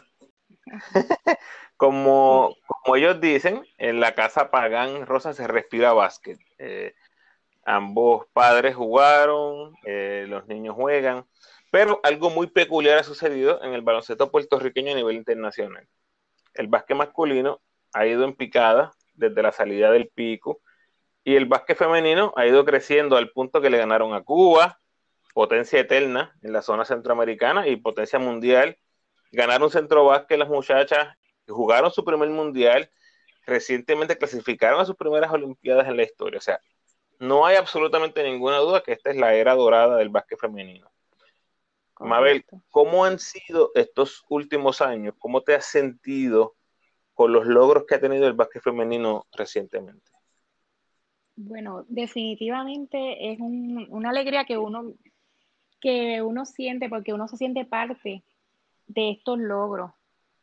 como, 1.78 2.56
como 2.68 2.96
ellos 2.96 3.20
dicen, 3.20 3.66
en 3.78 4.00
la 4.00 4.16
casa 4.16 4.52
Pagán 4.52 5.06
Rosa 5.06 5.34
se 5.34 5.48
respira 5.48 5.94
básquet. 5.94 6.40
Eh, 6.58 6.94
ambos 7.66 8.28
padres 8.34 8.76
jugaron, 8.76 9.76
eh, 9.86 10.26
los 10.28 10.48
niños 10.48 10.76
juegan, 10.76 11.26
pero 11.72 12.00
algo 12.04 12.30
muy 12.30 12.48
peculiar 12.48 13.00
ha 13.00 13.04
sucedido 13.04 13.64
en 13.64 13.74
el 13.74 13.82
baloncesto 13.82 14.32
puertorriqueño 14.32 14.92
a 14.92 14.96
nivel 14.96 15.16
internacional. 15.16 15.88
El 16.54 16.68
básquet 16.68 16.96
masculino 16.96 17.62
ha 17.94 18.06
ido 18.06 18.26
en 18.26 18.36
picada 18.36 18.92
desde 19.16 19.42
la 19.42 19.52
salida 19.52 19.92
del 19.92 20.10
pico 20.10 20.62
y 21.24 21.36
el 21.36 21.46
básquet 21.46 21.78
femenino 21.78 22.34
ha 22.36 22.46
ido 22.46 22.66
creciendo 22.66 23.16
al 23.18 23.32
punto 23.32 23.62
que 23.62 23.70
le 23.70 23.78
ganaron 23.78 24.14
a 24.14 24.24
Cuba, 24.24 24.80
potencia 25.34 25.80
eterna 25.80 26.36
en 26.42 26.54
la 26.54 26.62
zona 26.62 26.86
centroamericana 26.86 27.68
y 27.68 27.78
potencia 27.78 28.20
mundial. 28.20 28.78
Ganaron 29.32 29.72
centro 29.72 30.06
básquet 30.06 30.38
las 30.38 30.50
muchachas, 30.50 31.16
jugaron 31.48 31.92
su 31.92 32.04
primer 32.04 32.30
mundial, 32.30 32.90
recientemente 33.46 34.18
clasificaron 34.18 34.80
a 34.80 34.86
sus 34.86 34.96
primeras 34.96 35.32
Olimpiadas 35.32 35.88
en 35.88 35.98
la 35.98 36.04
historia. 36.04 36.38
O 36.38 36.42
sea, 36.42 36.60
no 37.20 37.46
hay 37.46 37.56
absolutamente 37.56 38.24
ninguna 38.24 38.58
duda 38.58 38.84
que 38.84 38.92
esta 38.92 39.10
es 39.10 39.16
la 39.16 39.34
era 39.34 39.56
dorada 39.56 39.98
del 39.98 40.10
básquet 40.10 40.40
femenino. 40.40 40.92
Mabel, 42.00 42.46
¿cómo 42.70 43.06
han 43.06 43.18
sido 43.18 43.72
estos 43.76 44.26
últimos 44.28 44.82
años? 44.82 45.16
¿Cómo 45.20 45.42
te 45.42 45.56
has 45.56 45.66
sentido 45.66 46.56
con 47.14 47.32
los 47.32 47.46
logros 47.46 47.86
que 47.88 47.96
ha 47.96 48.02
tenido 48.02 48.28
el 48.28 48.34
básquet 48.34 48.62
femenino 48.62 49.26
recientemente? 49.32 50.13
Bueno, 51.36 51.86
definitivamente 51.88 53.32
es 53.32 53.40
una 53.40 54.10
alegría 54.10 54.46
que 54.46 54.58
uno, 54.58 54.94
que 55.82 56.22
uno 56.22 56.46
siente 56.46 56.90
porque 56.90 57.14
uno 57.14 57.28
se 57.28 57.38
siente 57.38 57.66
parte 57.66 58.24
de 58.88 59.12
estos 59.12 59.40
logros. 59.40 59.92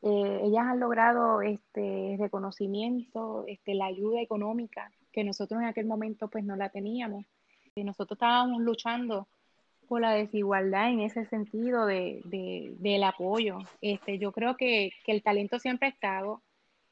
Eh, 0.03 0.41
ellas 0.45 0.67
han 0.67 0.81
logrado 0.81 1.43
este 1.43 2.17
reconocimiento, 2.19 3.45
este, 3.47 3.75
la 3.75 3.87
ayuda 3.87 4.21
económica 4.21 4.91
que 5.13 5.25
nosotros 5.25 5.61
en 5.61 5.67
aquel 5.67 5.87
momento 5.87 6.29
pues 6.29 6.45
no 6.45 6.57
la 6.57 6.71
teníamos. 6.71 7.25
Y 7.75 7.85
nosotros 7.85 8.17
estábamos 8.17 8.61
luchando 8.61 9.29
por 9.87 10.01
la 10.01 10.13
desigualdad 10.13 10.91
en 10.91 11.01
ese 11.01 11.25
sentido 11.27 11.87
de, 11.87 12.21
del 12.79 13.05
apoyo. 13.05 13.59
Este, 13.81 14.19
yo 14.19 14.33
creo 14.33 14.57
que, 14.57 14.93
que 15.05 15.13
el 15.13 15.23
talento 15.23 15.59
siempre 15.59 15.89
ha 15.89 15.91
estado, 15.91 16.43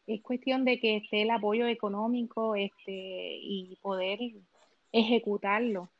es 0.08 0.22
cuestión 0.22 0.64
de 0.64 0.80
que 0.80 0.96
esté 0.96 1.22
el 1.22 1.30
apoyo 1.30 1.66
económico 1.66 2.56
este, 2.56 3.36
y 3.40 3.76
poder 3.82 4.18
ejecutarlo. 4.90 5.90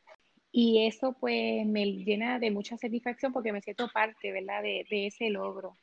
Y 0.51 0.87
eso 0.87 1.13
pues 1.13 1.67
me 1.67 1.85
llena 1.85 2.39
de 2.39 2.51
mucha 2.51 2.79
satisfacción 2.79 3.35
porque 3.35 3.53
me 3.53 3.61
siento 3.61 3.87
parte, 3.93 4.33
¿verdad? 4.33 4.63
De, 4.63 4.87
ese 4.91 5.29
logro. 5.29 5.77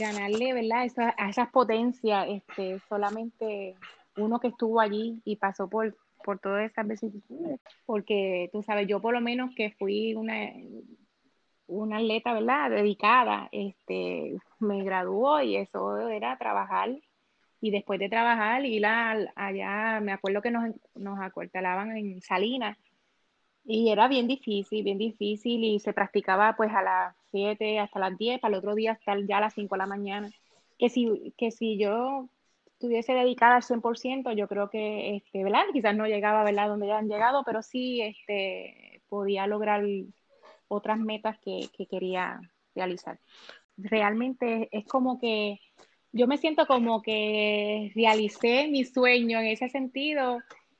Ganarle, 0.00 0.52
¿verdad? 0.52 0.86
a 1.16 1.30
esas 1.30 1.50
potencias, 1.50 2.26
este, 2.28 2.80
solamente 2.88 3.76
uno 4.16 4.40
que 4.40 4.48
estuvo 4.48 4.80
allí 4.80 5.20
y 5.24 5.36
pasó 5.36 5.68
por, 5.68 5.96
por 6.24 6.40
todas 6.40 6.68
esas 6.68 6.88
vicisitudes. 6.88 7.60
Porque 7.86 8.50
tú 8.52 8.64
sabes, 8.64 8.88
yo 8.88 9.00
por 9.00 9.14
lo 9.14 9.20
menos 9.20 9.54
que 9.54 9.70
fui 9.78 10.14
una, 10.14 10.50
una 11.68 11.98
atleta, 11.98 12.32
¿verdad? 12.32 12.70
Dedicada, 12.70 13.48
este, 13.52 14.36
me 14.58 14.82
graduó 14.82 15.40
y 15.40 15.54
eso 15.56 16.08
era 16.08 16.36
trabajar 16.36 16.90
y 17.64 17.70
después 17.70 17.98
de 17.98 18.10
trabajar 18.10 18.66
ir 18.66 18.84
allá, 18.84 19.98
me 20.02 20.12
acuerdo 20.12 20.42
que 20.42 20.50
nos, 20.50 20.74
nos 20.94 21.18
acuartelaban 21.18 21.96
en 21.96 22.20
Salinas 22.20 22.76
y 23.64 23.88
era 23.88 24.06
bien 24.06 24.28
difícil, 24.28 24.84
bien 24.84 24.98
difícil 24.98 25.64
y 25.64 25.80
se 25.80 25.94
practicaba 25.94 26.56
pues 26.56 26.70
a 26.74 26.82
las 26.82 27.16
7 27.30 27.78
hasta 27.78 28.00
las 28.00 28.18
10, 28.18 28.38
para 28.38 28.52
el 28.52 28.58
otro 28.58 28.74
día 28.74 28.92
hasta 28.92 29.18
ya 29.26 29.38
a 29.38 29.40
las 29.40 29.54
5 29.54 29.76
de 29.76 29.78
la 29.78 29.86
mañana. 29.86 30.30
Que 30.78 30.90
si, 30.90 31.32
que 31.38 31.50
si 31.50 31.78
yo 31.78 32.28
estuviese 32.66 33.14
dedicada 33.14 33.56
al 33.56 33.62
100%, 33.62 34.36
yo 34.36 34.46
creo 34.46 34.68
que, 34.68 35.16
este, 35.16 35.42
¿verdad? 35.42 35.64
Quizás 35.72 35.96
no 35.96 36.06
llegaba, 36.06 36.44
¿verdad? 36.44 36.68
Donde 36.68 36.88
ya 36.88 36.98
han 36.98 37.08
llegado, 37.08 37.44
pero 37.46 37.62
sí 37.62 38.02
este, 38.02 39.00
podía 39.08 39.46
lograr 39.46 39.82
otras 40.68 40.98
metas 40.98 41.38
que, 41.38 41.70
que 41.74 41.86
quería 41.86 42.38
realizar. 42.74 43.18
Realmente 43.78 44.68
es 44.70 44.84
como 44.84 45.18
que 45.18 45.60
yo 46.14 46.28
me 46.28 46.38
siento 46.38 46.66
como 46.66 47.02
que 47.02 47.90
realicé 47.96 48.68
mi 48.68 48.84
sueño 48.84 49.40
en 49.40 49.46
ese 49.46 49.68
sentido 49.68 50.38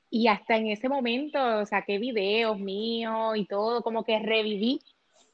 y 0.09 0.29
hasta 0.29 0.55
en 0.55 0.67
ese 0.67 0.87
momento 0.87 1.65
saqué 1.65 1.99
videos 1.99 2.57
míos 2.57 3.35
y 3.35 3.45
todo, 3.45 3.83
como 3.83 4.05
que 4.05 4.17
reviví, 4.19 4.79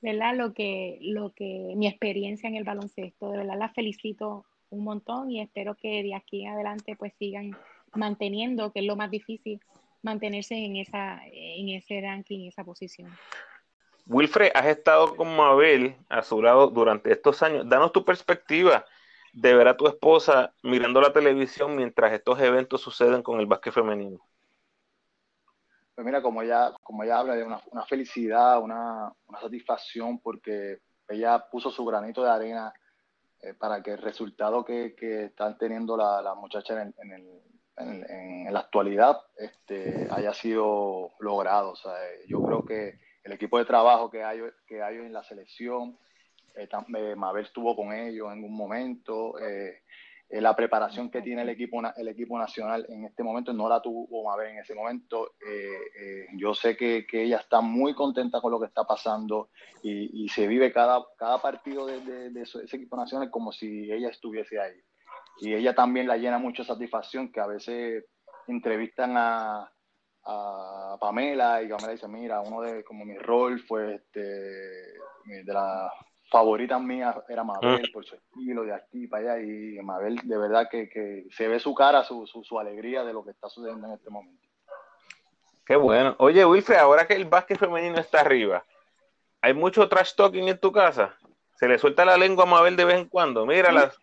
¿verdad? 0.02 0.36
Lo 0.36 0.54
que, 0.54 0.98
lo 1.02 1.34
que, 1.34 1.74
mi 1.76 1.88
experiencia 1.88 2.50
en 2.50 2.56
el 2.56 2.64
baloncesto, 2.64 3.30
de 3.30 3.38
verdad 3.38 3.60
la 3.60 3.70
felicito 3.70 4.44
un 4.72 4.84
montón 4.84 5.30
y 5.30 5.40
espero 5.40 5.76
que 5.76 6.02
de 6.02 6.16
aquí 6.16 6.46
en 6.46 6.54
adelante 6.54 6.96
pues 6.96 7.14
sigan 7.20 7.56
manteniendo, 7.94 8.72
que 8.72 8.80
es 8.80 8.86
lo 8.86 8.96
más 8.96 9.12
difícil, 9.12 9.62
mantenerse 10.02 10.56
en, 10.56 10.78
esa, 10.78 11.22
en 11.32 11.70
ese 11.70 12.02
ranking, 12.02 12.40
en 12.40 12.48
esa 12.48 12.64
posición. 12.64 13.16
Wilfred, 14.08 14.50
has 14.56 14.66
estado 14.66 15.16
con 15.16 15.36
Mabel 15.36 15.94
a 16.10 16.24
su 16.24 16.42
lado 16.42 16.68
durante 16.72 17.12
estos 17.12 17.44
años. 17.44 17.70
Danos 17.70 17.92
tu 17.92 18.04
perspectiva 18.04 18.84
de 19.34 19.56
ver 19.56 19.68
a 19.68 19.78
tu 19.78 19.88
esposa 19.88 20.54
mirando 20.64 21.02
la 21.02 21.14
televisión 21.14 21.76
mientras 21.76 22.14
estos 22.14 22.40
eventos 22.40 22.82
suceden 22.82 23.24
con 23.24 23.40
el 23.40 23.46
básquet 23.46 23.74
femenino? 23.74 24.20
Pues 25.96 26.06
mira, 26.06 26.22
como 26.22 26.42
ella, 26.42 26.74
como 26.84 27.04
ella 27.04 27.20
habla 27.20 27.36
de 27.36 27.44
una, 27.44 27.86
felicidad, 27.88 28.62
una, 28.62 29.14
satisfacción, 29.40 30.20
porque 30.20 30.80
ella 31.08 31.46
puso 31.52 31.70
su 31.70 31.86
granito 31.86 32.24
de 32.24 32.30
arena 32.30 32.74
eh, 33.42 33.54
para 33.54 33.84
que 33.84 33.92
el 33.92 33.98
resultado 34.00 34.64
que, 34.66 34.96
están 35.26 35.58
teniendo 35.58 35.98
las 35.98 36.24
la 36.24 36.34
muchachas 36.34 36.88
en, 36.98 37.12
en, 37.78 38.54
la 38.54 38.60
actualidad 38.60 39.22
este, 39.38 40.08
haya 40.12 40.34
sido 40.34 41.12
logrado. 41.20 41.72
O 41.72 41.76
sea, 41.76 41.94
yo 42.28 42.42
creo 42.44 42.66
que 42.66 43.00
el 43.24 43.32
equipo 43.32 43.58
de 43.58 43.66
trabajo 43.66 44.10
que 44.10 44.24
hay, 44.24 44.42
que 44.68 44.82
hay 44.82 44.98
en 44.98 45.14
la 45.14 45.24
selección, 45.24 45.98
eh, 46.56 46.68
eh, 46.98 47.16
Mabel 47.16 47.46
estuvo 47.46 47.76
con 47.76 47.94
ellos 47.94 48.32
en 48.32 48.44
un 48.44 48.56
momento. 48.56 49.38
Eh, 49.40 49.82
la 50.30 50.56
preparación 50.56 51.12
que 51.12 51.22
tiene 51.22 51.42
el 51.42 51.50
equipo, 51.50 51.82
el 51.98 52.08
equipo 52.08 52.40
nacional 52.40 52.86
en 52.88 53.04
este 53.04 53.22
momento 53.22 53.52
no 53.52 53.68
la 53.68 53.82
tuvo 53.82 54.24
Mabel 54.24 54.52
en 54.52 54.60
ese 54.60 54.74
momento. 54.74 55.34
yo 56.38 56.54
sé 56.54 56.78
que, 56.78 57.06
ella 57.12 57.38
está 57.38 57.60
muy 57.60 57.94
contenta 57.94 58.40
con 58.40 58.50
lo 58.50 58.60
que 58.60 58.68
está 58.68 58.86
pasando 58.86 59.50
y, 59.84 60.30
se 60.30 60.48
vive 60.48 60.72
cada, 60.72 61.06
cada 61.18 61.42
partido 61.42 61.86
de, 61.86 62.32
ese 62.42 62.64
equipo 62.64 62.96
nacional 62.96 63.30
como 63.30 63.52
si 63.52 63.92
ella 63.92 64.10
estuviese 64.10 64.58
ahí. 64.58 64.80
Y 65.42 65.54
ella 65.54 65.76
también 65.76 66.08
la 66.08 66.16
llena 66.16 66.38
mucha 66.38 66.64
satisfacción 66.64 67.30
que 67.30 67.42
a 67.42 67.48
veces 67.48 68.06
entrevistan 68.48 69.18
a, 69.18 69.70
a 70.24 70.98
Pamela 71.00 71.62
y 71.62 71.68
Pamela 71.68 71.92
dice, 71.92 72.08
mira, 72.08 72.42
uno 72.42 72.62
de 72.62 72.84
como 72.84 73.06
mi 73.06 73.18
rol 73.18 73.60
fue 73.60 73.96
este, 73.96 74.22
de 74.22 75.54
la 75.54 75.92
favorita 76.32 76.80
mía 76.80 77.14
era 77.28 77.44
Mabel 77.44 77.84
mm. 77.90 77.92
por 77.92 78.06
su 78.06 78.16
estilo 78.16 78.64
de 78.64 78.74
aquí 78.74 79.06
para 79.06 79.34
allá 79.34 79.44
y 79.44 79.80
Mabel 79.84 80.16
de 80.24 80.38
verdad 80.38 80.70
que, 80.72 81.28
se 81.30 81.48
ve 81.48 81.60
su 81.60 81.76
cara, 81.76 82.04
su, 82.04 82.26
su, 82.26 82.58
alegría 82.58 83.04
de 83.04 83.12
lo 83.14 83.24
que 83.24 83.32
está 83.32 83.50
sucediendo 83.50 83.88
en 83.88 83.94
este 83.94 84.10
momento. 84.10 84.48
Qué 85.66 85.76
bueno. 85.76 86.16
Oye, 86.20 86.46
Wilfred, 86.46 86.78
ahora 86.78 87.06
que 87.06 87.14
el 87.14 87.26
básquet 87.26 87.60
femenino 87.60 87.98
está 87.98 88.22
arriba, 88.22 88.64
¿hay 89.42 89.54
mucho 89.54 89.88
trash 89.90 90.16
talking 90.16 90.48
en 90.48 90.58
tu 90.58 90.72
casa? 90.72 91.16
¿Se 91.56 91.68
le 91.68 91.78
suelta 91.78 92.06
la 92.06 92.18
lengua 92.18 92.46
a 92.46 92.48
Mabel 92.48 92.76
de 92.76 92.86
vez 92.86 92.96
en 92.96 93.06
cuando? 93.06 93.46
Míralas. 93.46 94.01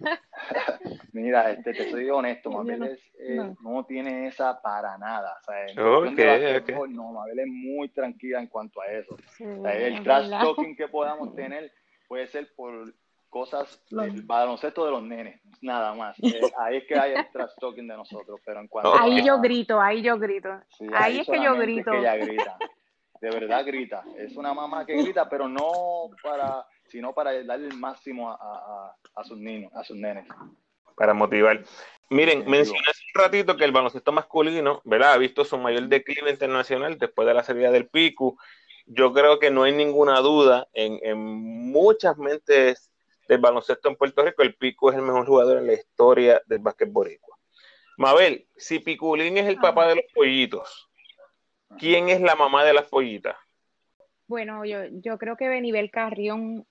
Mira, 1.12 1.50
este, 1.50 1.72
te 1.74 1.90
soy 1.90 2.08
honesto, 2.10 2.50
Mabel 2.50 2.98
no, 3.36 3.56
no. 3.60 3.84
tiene 3.84 4.28
esa 4.28 4.60
para 4.60 4.96
nada. 4.98 5.36
O 5.40 5.44
sea, 5.44 5.74
No, 6.88 7.12
Mabel 7.12 7.38
es 7.40 7.46
muy 7.46 7.88
tranquila 7.90 8.40
en 8.40 8.46
cuanto 8.46 8.80
a 8.80 8.86
eso. 8.86 9.16
el 9.38 10.02
trash 10.02 10.30
talking 10.30 10.76
que 10.76 10.88
podamos 10.88 11.34
tener 11.34 11.72
puede 12.08 12.26
ser 12.26 12.52
por 12.54 12.92
cosas 13.28 13.80
del 13.90 14.22
baloncesto 14.22 14.84
de 14.84 14.90
los 14.90 15.02
nenes, 15.02 15.40
nada 15.62 15.94
más. 15.94 16.16
Eh, 16.22 16.40
ahí 16.58 16.76
es 16.78 16.84
que 16.86 16.98
hay 16.98 17.12
el 17.12 17.30
trash 17.30 17.52
talking 17.60 17.86
de 17.86 17.96
nosotros, 17.96 18.40
pero 18.44 18.60
en 18.60 18.68
cuanto 18.68 18.92
Ahí 18.98 19.24
yo 19.24 19.40
grito, 19.40 19.80
ahí 19.80 20.02
yo 20.02 20.18
grito. 20.18 20.48
ahí, 20.94 21.20
es 21.20 21.26
que 21.26 21.42
yo 21.42 21.56
grito. 21.56 21.92
ella 21.92 22.16
grita. 22.16 22.56
De 23.20 23.30
verdad 23.30 23.64
grita. 23.66 24.02
Es 24.16 24.36
una 24.36 24.54
mamá 24.54 24.86
que 24.86 24.96
grita, 24.96 25.28
pero 25.28 25.48
no 25.48 26.10
para, 26.22 26.66
sino 26.86 27.12
para 27.12 27.32
darle 27.44 27.68
el 27.68 27.76
máximo 27.76 28.30
a, 28.30 28.96
a, 29.14 29.24
sus 29.24 29.38
niños, 29.38 29.70
a 29.74 29.84
sus 29.84 29.96
nenes. 29.96 30.26
Para 30.96 31.12
motivar. 31.12 31.62
Miren, 32.08 32.48
mencioné 32.48 32.80
hace 32.88 33.02
un 33.14 33.22
ratito 33.22 33.56
que 33.56 33.64
el 33.64 33.72
baloncesto 33.72 34.10
masculino, 34.10 34.80
¿verdad? 34.84 35.12
Ha 35.12 35.18
visto 35.18 35.44
su 35.44 35.58
mayor 35.58 35.86
declive 35.88 36.30
internacional 36.30 36.98
después 36.98 37.28
de 37.28 37.34
la 37.34 37.42
salida 37.42 37.70
del 37.70 37.88
Picu. 37.88 38.38
Yo 38.86 39.12
creo 39.12 39.38
que 39.38 39.50
no 39.50 39.62
hay 39.62 39.72
ninguna 39.72 40.18
duda 40.20 40.68
en, 40.72 40.98
en 41.02 41.18
muchas 41.18 42.16
mentes 42.16 42.90
del 43.30 43.38
baloncesto 43.38 43.88
en 43.88 43.94
Puerto 43.94 44.24
Rico, 44.24 44.42
el 44.42 44.56
Pico 44.56 44.90
es 44.90 44.96
el 44.96 45.02
mejor 45.02 45.24
jugador 45.24 45.58
en 45.58 45.68
la 45.68 45.74
historia 45.74 46.42
del 46.46 46.58
básquet 46.58 46.90
boricua. 46.90 47.38
Mabel, 47.96 48.48
si 48.56 48.80
Piculín 48.80 49.38
es 49.38 49.46
el 49.46 49.56
papá 49.56 49.86
de 49.86 49.96
los 49.96 50.04
pollitos, 50.12 50.89
¿quién 51.78 52.08
es 52.08 52.20
la 52.20 52.34
mamá 52.34 52.64
de 52.64 52.74
las 52.74 52.88
pollitas? 52.88 53.36
Bueno, 54.26 54.64
yo, 54.64 54.84
yo 55.02 55.18
creo 55.18 55.36
que 55.36 55.48
Benibel 55.48 55.90
Carrión 55.90 56.66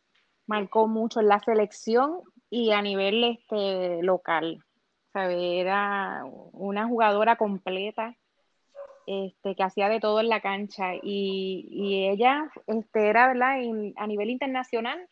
marcó 0.46 0.88
mucho 0.88 1.20
en 1.20 1.28
la 1.28 1.40
selección 1.40 2.22
y 2.50 2.72
a 2.72 2.82
nivel 2.82 3.24
este, 3.24 4.02
local. 4.02 4.64
Era 5.14 6.24
una 6.54 6.88
jugadora 6.88 7.36
completa 7.36 8.16
este, 9.06 9.56
que 9.56 9.64
hacía 9.64 9.90
de 9.90 10.00
todo 10.00 10.20
en 10.22 10.30
la 10.30 10.40
cancha 10.40 10.94
y, 11.02 12.08
ella 12.10 12.50
este, 12.68 13.10
era 13.10 13.28
¿verdad? 13.28 13.58
a 13.98 14.08
nivel 14.08 14.30
internacional 14.30 15.10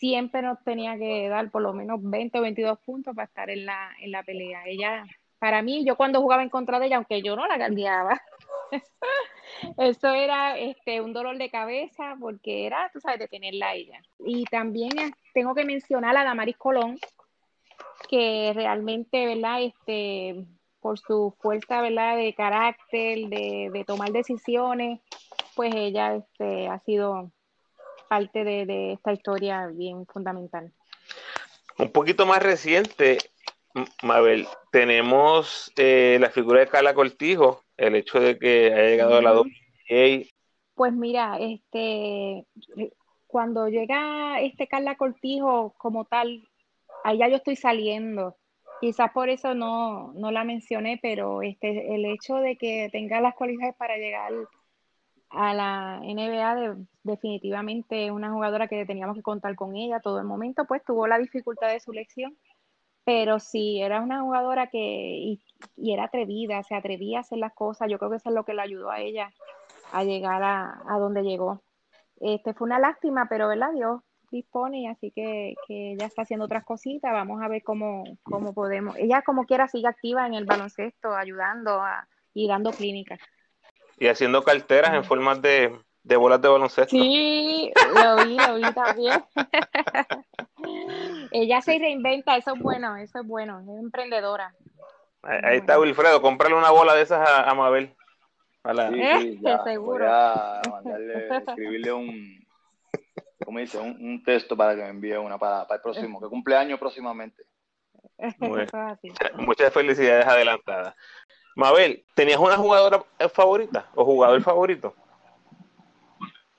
siempre 0.00 0.40
nos 0.40 0.62
tenía 0.64 0.96
que 0.96 1.28
dar 1.28 1.50
por 1.50 1.60
lo 1.60 1.74
menos 1.74 2.00
20 2.02 2.38
o 2.38 2.42
22 2.42 2.78
puntos 2.80 3.14
para 3.14 3.26
estar 3.26 3.50
en 3.50 3.66
la, 3.66 3.90
en 4.00 4.10
la 4.10 4.22
pelea. 4.22 4.62
Ella, 4.64 5.04
para 5.38 5.60
mí, 5.60 5.84
yo 5.84 5.94
cuando 5.96 6.22
jugaba 6.22 6.42
en 6.42 6.48
contra 6.48 6.80
de 6.80 6.86
ella, 6.86 6.96
aunque 6.96 7.20
yo 7.20 7.36
no 7.36 7.46
la 7.46 7.58
cambiaba, 7.58 8.20
eso 9.78 10.08
era 10.08 10.58
este, 10.58 11.00
un 11.00 11.12
dolor 11.12 11.38
de 11.38 11.50
cabeza 11.50 12.16
porque 12.20 12.66
era, 12.66 12.90
tú 12.92 13.00
sabes, 13.00 13.18
de 13.18 13.28
tenerla 13.28 13.68
a 13.68 13.74
ella. 13.74 14.00
Y 14.18 14.44
también 14.44 14.90
tengo 15.34 15.54
que 15.54 15.64
mencionar 15.64 16.16
a 16.16 16.24
Damaris 16.24 16.56
Colón, 16.56 16.98
que 18.08 18.52
realmente, 18.54 19.26
¿verdad? 19.26 19.62
Este, 19.62 20.44
por 20.80 20.98
su 20.98 21.34
fuerza, 21.40 21.80
¿verdad? 21.82 22.16
De 22.16 22.34
carácter, 22.34 23.28
de, 23.28 23.70
de 23.72 23.84
tomar 23.84 24.10
decisiones, 24.12 25.00
pues 25.54 25.74
ella 25.74 26.16
este, 26.16 26.68
ha 26.68 26.78
sido 26.80 27.30
parte 28.10 28.42
de, 28.42 28.92
esta 28.94 29.12
historia 29.12 29.68
bien 29.68 30.04
fundamental. 30.04 30.72
Un 31.78 31.92
poquito 31.92 32.26
más 32.26 32.42
reciente, 32.42 33.18
Mabel, 34.02 34.48
tenemos 34.72 35.72
eh, 35.76 36.18
la 36.20 36.30
figura 36.30 36.58
de 36.58 36.66
Carla 36.66 36.92
Cortijo, 36.92 37.62
el 37.80 37.96
hecho 37.96 38.20
de 38.20 38.38
que 38.38 38.72
haya 38.72 38.90
llegado 38.90 39.16
a 39.16 39.22
la 39.22 39.32
WNBA. 39.32 40.26
Pues 40.74 40.92
mira, 40.92 41.38
este, 41.38 42.46
cuando 43.26 43.68
llega 43.68 44.40
este 44.40 44.66
Carla 44.66 44.96
Cortijo 44.96 45.74
como 45.78 46.04
tal, 46.04 46.48
allá 47.04 47.28
yo 47.28 47.36
estoy 47.36 47.56
saliendo. 47.56 48.36
Quizás 48.80 49.10
por 49.12 49.28
eso 49.28 49.54
no, 49.54 50.12
no 50.14 50.30
la 50.30 50.44
mencioné, 50.44 50.98
pero 51.02 51.42
este, 51.42 51.94
el 51.94 52.06
hecho 52.06 52.36
de 52.36 52.56
que 52.56 52.88
tenga 52.90 53.20
las 53.20 53.34
cualidades 53.34 53.74
para 53.76 53.96
llegar 53.96 54.32
a 55.30 55.54
la 55.54 56.00
NBA 56.02 56.54
de, 56.54 56.86
definitivamente 57.02 58.10
una 58.10 58.30
jugadora 58.30 58.68
que 58.68 58.86
teníamos 58.86 59.16
que 59.16 59.22
contar 59.22 59.54
con 59.54 59.76
ella 59.76 60.00
todo 60.00 60.18
el 60.18 60.24
momento, 60.24 60.64
pues 60.66 60.82
tuvo 60.84 61.06
la 61.06 61.18
dificultad 61.18 61.68
de 61.68 61.80
su 61.80 61.92
lección, 61.92 62.36
pero 63.10 63.40
sí, 63.40 63.82
era 63.82 64.00
una 64.02 64.20
jugadora 64.20 64.68
que, 64.68 64.78
y, 64.78 65.42
era 65.76 66.04
atrevida, 66.04 66.62
se 66.62 66.76
atrevía 66.76 67.18
a 67.18 67.20
hacer 67.22 67.38
las 67.38 67.52
cosas, 67.52 67.90
yo 67.90 67.98
creo 67.98 68.08
que 68.08 68.18
eso 68.18 68.28
es 68.28 68.34
lo 68.36 68.44
que 68.44 68.54
le 68.54 68.62
ayudó 68.62 68.88
a 68.88 69.00
ella 69.00 69.32
a 69.90 70.04
llegar 70.04 70.40
a, 70.44 70.96
donde 70.96 71.24
llegó. 71.24 71.60
Este 72.20 72.54
fue 72.54 72.66
una 72.66 72.78
lástima, 72.78 73.26
pero 73.28 73.48
¿verdad? 73.48 73.72
Dios 73.74 74.00
dispone, 74.30 74.88
así 74.88 75.10
que, 75.10 75.56
que 75.66 75.94
ella 75.94 76.06
está 76.06 76.22
haciendo 76.22 76.44
otras 76.44 76.64
cositas, 76.64 77.10
vamos 77.10 77.42
a 77.42 77.48
ver 77.48 77.64
cómo, 77.64 78.04
cómo 78.22 78.54
podemos, 78.54 78.94
ella 78.96 79.22
como 79.22 79.44
quiera 79.44 79.66
sigue 79.66 79.88
activa 79.88 80.28
en 80.28 80.34
el 80.34 80.44
baloncesto, 80.44 81.12
ayudando 81.12 81.82
a, 81.82 82.06
y 82.32 82.46
dando 82.46 82.70
clínicas 82.70 83.18
y 83.98 84.06
haciendo 84.06 84.44
carteras 84.44 84.94
en 84.94 85.02
formas 85.02 85.42
de, 85.42 85.76
bolas 86.04 86.40
de 86.40 86.48
baloncesto. 86.48 86.90
Sí, 86.90 87.72
lo 87.94 88.24
vi, 88.24 88.36
lo 88.36 88.54
vi 88.56 88.74
también. 88.74 89.24
Ella 91.32 91.60
se 91.60 91.78
reinventa, 91.78 92.36
eso 92.36 92.54
es 92.54 92.60
bueno, 92.60 92.96
eso 92.96 93.20
es 93.20 93.26
bueno, 93.26 93.60
es 93.60 93.68
emprendedora. 93.68 94.54
Ahí, 95.22 95.58
está 95.58 95.78
Wilfredo, 95.78 96.22
cómprale 96.22 96.54
una 96.54 96.70
bola 96.70 96.94
de 96.94 97.02
esas 97.02 97.28
a, 97.28 97.54
Mabel. 97.54 97.94
Sí, 98.92 99.38
sí, 99.38 99.42
seguro. 99.64 100.04
Voy 100.04 100.14
a 100.14 100.62
mandarle, 100.70 101.28
escribirle 101.28 101.92
un, 101.92 102.46
¿cómo 103.44 103.58
dice? 103.58 103.78
Un, 103.78 104.22
texto 104.24 104.56
para 104.56 104.74
que 104.74 104.82
me 104.82 104.88
envíe 104.88 105.16
una 105.16 105.38
para, 105.38 105.66
para 105.66 105.76
el 105.76 105.82
próximo, 105.82 106.20
que 106.20 106.28
cumpleaños 106.28 106.78
próximamente. 106.78 107.44
Muchas 109.38 109.72
felicidades 109.72 110.26
adelantadas. 110.26 110.94
Mabel, 111.56 112.04
¿tenías 112.14 112.38
una 112.38 112.56
jugadora 112.56 113.02
favorita 113.32 113.86
o 113.94 114.04
jugador 114.04 114.42
favorito? 114.42 114.94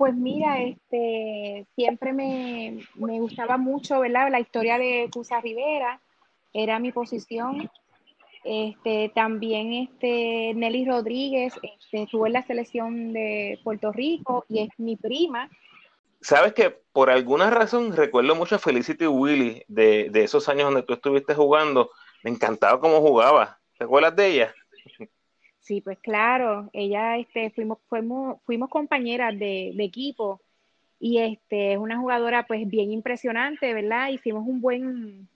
Pues 0.02 0.16
mira, 0.16 0.60
este, 0.64 1.68
siempre 1.76 2.12
me, 2.12 2.80
gustaba 2.96 3.58
mucho, 3.58 4.00
¿verdad? 4.00 4.32
La 4.32 4.40
historia 4.40 4.80
de 4.80 5.08
Cusa 5.14 5.40
Rivera, 5.42 6.02
era 6.54 6.80
mi 6.80 6.92
posición. 6.92 7.70
Este, 8.44 9.12
también 9.14 9.74
este, 9.74 10.56
Nelly 10.56 10.86
Rodríguez 10.86 11.54
este, 11.62 12.02
estuvo 12.02 12.26
en 12.26 12.34
la 12.34 12.42
selección 12.42 13.14
de 13.14 13.60
Puerto 13.64 13.92
Rico 13.92 14.44
y 14.50 14.62
es 14.62 14.70
mi 14.80 14.96
prima. 14.96 15.52
Sabes 16.20 16.56
que 16.56 16.72
por 16.72 17.12
alguna 17.12 17.52
razón 17.52 17.96
recuerdo 17.96 18.34
mucho 18.34 18.56
a 18.56 18.58
Felicity 18.58 19.06
Willy 19.06 19.64
de, 19.68 20.10
de 20.10 20.24
esos 20.24 20.50
años 20.50 20.64
donde 20.64 20.82
tú 20.82 20.94
estuviste 20.94 21.36
jugando. 21.36 21.92
Me 22.24 22.32
encantaba 22.32 22.80
cómo 22.80 23.02
jugaba. 23.02 23.60
¿Te 23.78 23.84
acuerdas 23.84 24.16
de 24.16 24.28
ella? 24.30 24.56
Sí, 25.62 25.80
pues 25.82 26.00
claro, 26.00 26.70
ella, 26.74 27.18
este, 27.18 27.52
fuimos, 27.52 27.78
fuimos, 27.88 28.42
fuimos 28.46 28.70
compañeras 28.70 29.38
de, 29.38 29.70
equipo 29.80 30.42
y 31.00 31.20
este, 31.20 31.74
es 31.74 31.78
una 31.80 32.00
jugadora 32.00 32.46
pues 32.48 32.68
bien 32.68 32.92
impresionante, 32.92 33.74
¿verdad? 33.74 34.10
Hicimos 34.10 34.48
un 34.48 34.60
buen, 34.62 35.30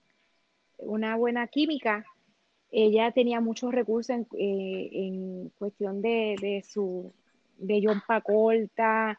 una 0.78 1.16
buena 1.16 1.46
química. 1.46 2.04
Ella 2.72 3.12
tenía 3.12 3.40
muchos 3.40 3.72
recursos 3.72 4.10
en, 4.10 4.26
eh, 4.38 5.50
cuestión 5.58 6.02
de, 6.02 6.64
su, 6.68 7.12
de 7.58 7.80
John 7.84 8.02
Pacolta. 8.06 9.18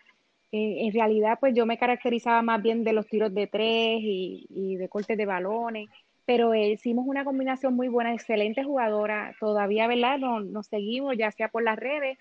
En, 0.52 0.94
realidad, 0.94 1.38
pues 1.40 1.54
yo 1.56 1.66
me 1.66 1.78
caracterizaba 1.78 2.42
más 2.42 2.62
bien 2.62 2.84
de 2.84 2.94
los 2.94 3.08
tiros 3.08 3.34
de 3.34 3.48
tres 3.48 4.00
y 4.02 4.76
de 4.78 4.90
cortes 4.90 5.18
de 5.18 5.26
balones 5.26 5.90
pero 6.28 6.54
hicimos 6.54 7.08
una 7.08 7.24
combinación 7.24 7.74
muy 7.74 7.88
buena, 7.88 8.14
excelente 8.14 8.62
jugadora, 8.62 9.34
todavía, 9.40 9.88
¿verdad? 9.88 10.20
Nos, 10.20 10.68
seguimos, 10.68 11.16
ya 11.18 11.32
sea 11.32 11.48
por 11.48 11.64
las 11.64 11.80
redes, 11.80 12.18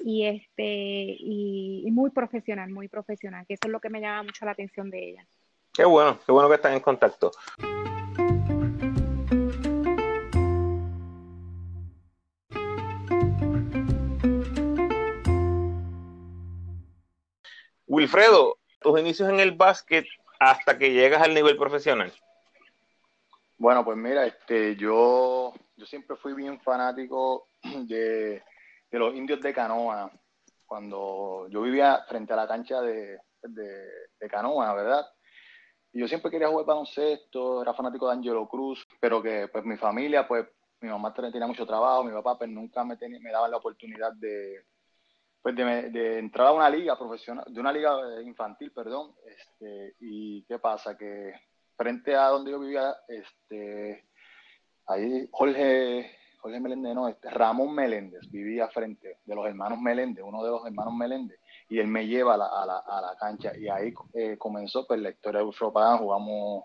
y 0.00 0.24
este 0.24 0.64
y, 0.64 1.86
muy 1.92 2.08
profesional, 2.08 2.70
muy 2.70 2.88
profesional, 2.88 3.44
que 3.46 3.52
eso 3.52 3.66
es 3.66 3.70
lo 3.70 3.80
que 3.80 3.90
me 3.90 4.00
llama 4.00 4.22
mucho 4.22 4.46
la 4.46 4.52
atención 4.52 4.88
de 4.88 5.10
ella. 5.10 5.26
Qué 5.74 5.84
bueno, 5.84 6.18
qué 6.24 6.32
bueno 6.32 6.48
que 6.48 6.54
están 6.54 6.72
en 6.72 6.80
contacto. 6.80 7.32
Wilfredo, 17.86 18.56
tus 18.80 18.98
inicios 18.98 19.28
en 19.28 19.38
el 19.38 19.52
básquet 19.52 20.06
hasta 20.40 20.78
que 20.78 20.92
llegas 20.92 21.20
al 21.20 21.34
nivel 21.34 21.58
profesional. 21.58 22.10
Bueno, 23.64 23.82
pues 23.82 23.96
mira, 23.96 24.26
este, 24.26 24.76
yo, 24.76 25.54
yo 25.74 25.86
siempre 25.86 26.16
fui 26.16 26.34
bien 26.34 26.60
fanático 26.60 27.48
de, 27.88 28.42
los 28.90 29.14
indios 29.14 29.40
de 29.40 29.54
canoa. 29.54 30.12
Cuando 30.66 31.48
yo 31.48 31.62
vivía 31.62 32.04
frente 32.06 32.34
a 32.34 32.36
la 32.36 32.46
cancha 32.46 32.82
de, 32.82 33.18
de, 33.40 34.28
canoa, 34.28 34.74
¿verdad? 34.74 35.06
Y 35.94 36.00
yo 36.00 36.06
siempre 36.06 36.30
quería 36.30 36.48
jugar 36.48 36.66
baloncesto, 36.66 37.62
era 37.62 37.72
fanático 37.72 38.06
de 38.06 38.12
Angelo 38.12 38.46
Cruz, 38.46 38.86
pero 39.00 39.22
que 39.22 39.48
pues 39.48 39.64
mi 39.64 39.78
familia, 39.78 40.28
pues 40.28 40.46
mi 40.82 40.90
mamá 40.90 41.14
tenía 41.14 41.46
mucho 41.46 41.64
trabajo, 41.64 42.04
mi 42.04 42.12
papá 42.12 42.36
pues 42.36 42.50
nunca 42.50 42.84
me, 42.84 42.98
tenía, 42.98 43.18
me 43.18 43.32
daba 43.32 43.48
la 43.48 43.56
oportunidad 43.56 44.12
de, 44.12 44.62
pues 45.40 45.56
de, 45.56 45.88
de, 45.88 46.18
entrar 46.18 46.48
a 46.48 46.52
una 46.52 46.68
liga 46.68 46.98
profesional, 46.98 47.46
de 47.48 47.60
una 47.60 47.72
liga 47.72 48.20
infantil, 48.20 48.72
perdón. 48.72 49.14
Este, 49.26 49.96
y 50.00 50.44
qué 50.44 50.58
pasa, 50.58 50.98
que 50.98 51.32
frente 51.76 52.14
a 52.14 52.28
donde 52.28 52.50
yo 52.50 52.60
vivía, 52.60 52.94
este, 53.08 54.04
ahí 54.86 55.28
Jorge, 55.32 56.10
Jorge 56.38 56.60
Meléndez, 56.60 56.94
no, 56.94 57.08
este, 57.08 57.30
Ramón 57.30 57.74
Meléndez 57.74 58.30
vivía 58.30 58.68
frente 58.68 59.18
de 59.24 59.34
los 59.34 59.46
hermanos 59.46 59.80
Meléndez, 59.80 60.24
uno 60.24 60.44
de 60.44 60.50
los 60.50 60.66
hermanos 60.66 60.94
Meléndez, 60.94 61.38
y 61.68 61.78
él 61.78 61.88
me 61.88 62.06
lleva 62.06 62.34
a 62.34 62.36
la, 62.36 62.46
a 62.46 62.66
la, 62.66 63.08
a 63.10 63.16
cancha. 63.18 63.56
Y 63.56 63.68
ahí 63.68 63.92
eh, 64.12 64.36
comenzó 64.38 64.86
pues, 64.86 65.00
la 65.00 65.10
historia 65.10 65.40
de 65.40 65.46
Ulfropagan, 65.46 65.98
jugamos 65.98 66.64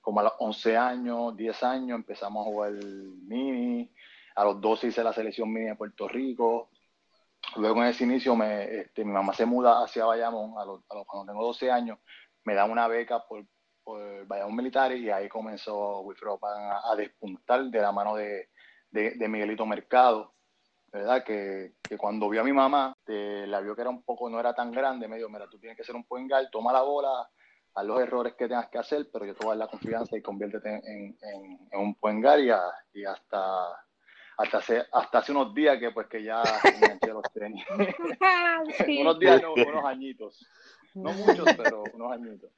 como 0.00 0.20
a 0.20 0.24
los 0.24 0.32
11 0.38 0.76
años, 0.76 1.36
10 1.36 1.62
años, 1.62 1.96
empezamos 1.96 2.46
a 2.46 2.50
jugar 2.50 2.72
mini, 2.72 3.90
a 4.34 4.44
los 4.44 4.60
12 4.60 4.88
hice 4.88 5.04
la 5.04 5.12
selección 5.12 5.52
mini 5.52 5.66
de 5.66 5.76
Puerto 5.76 6.08
Rico, 6.08 6.70
luego 7.56 7.82
en 7.82 7.88
ese 7.88 8.04
inicio 8.04 8.34
me, 8.34 8.80
este, 8.80 9.04
mi 9.04 9.12
mamá 9.12 9.34
se 9.34 9.46
muda 9.46 9.82
hacia 9.82 10.06
Bayamón, 10.06 10.58
a 10.58 10.64
los, 10.64 10.80
cuando 11.06 11.32
tengo 11.32 11.44
12 11.44 11.70
años, 11.70 11.98
me 12.44 12.54
da 12.54 12.64
una 12.64 12.88
beca 12.88 13.24
por, 13.26 13.44
por 13.90 14.26
Bayamón 14.26 14.56
Militar 14.56 14.92
y 14.92 15.10
ahí 15.10 15.28
comenzó 15.28 16.00
Wilfredo 16.02 16.38
a, 16.42 16.92
a, 16.92 16.96
despuntar 16.96 17.64
de 17.64 17.80
la 17.80 17.90
mano 17.90 18.14
de, 18.14 18.48
de, 18.90 19.28
Miguelito 19.28 19.66
Mercado, 19.66 20.32
¿verdad? 20.92 21.24
Que, 21.24 21.74
que, 21.82 21.96
cuando 21.96 22.28
vio 22.28 22.42
a 22.42 22.44
mi 22.44 22.52
mamá, 22.52 22.94
la 23.06 23.60
vio 23.60 23.74
que 23.74 23.80
era 23.80 23.90
un 23.90 24.04
poco, 24.04 24.30
no 24.30 24.38
era 24.38 24.54
tan 24.54 24.70
grande, 24.70 25.08
me 25.08 25.16
dijo, 25.16 25.28
mira, 25.28 25.48
tú 25.48 25.58
tienes 25.58 25.76
que 25.76 25.82
ser 25.82 25.96
un 25.96 26.04
point 26.04 26.30
toma 26.52 26.72
la 26.72 26.82
bola, 26.82 27.28
haz 27.74 27.84
los 27.84 28.00
errores 28.00 28.34
que 28.34 28.46
tengas 28.46 28.68
que 28.68 28.78
hacer, 28.78 29.08
pero 29.12 29.24
yo 29.26 29.34
te 29.34 29.44
voy 29.44 29.54
a 29.54 29.58
dar 29.58 29.66
la 29.66 29.70
confianza 29.70 30.16
y 30.16 30.22
conviértete 30.22 30.68
en, 30.68 31.16
en, 31.20 31.68
en 31.72 31.80
un 31.80 31.94
point 31.96 32.24
y, 32.94 33.04
hasta 33.04 33.86
hasta 34.36 34.56
hace, 34.56 34.82
hasta 34.90 35.18
hace 35.18 35.32
unos 35.32 35.52
días 35.54 35.78
que 35.78 35.90
pues 35.90 36.06
que 36.06 36.22
ya 36.22 36.42
los 37.08 37.22
tenis. 37.34 37.62
unos 39.00 39.18
días, 39.18 39.42
no, 39.42 39.52
unos 39.52 39.84
añitos. 39.84 40.46
No 40.94 41.12
muchos, 41.12 41.46
pero 41.56 41.84
unos 41.94 42.12
añitos. 42.12 42.50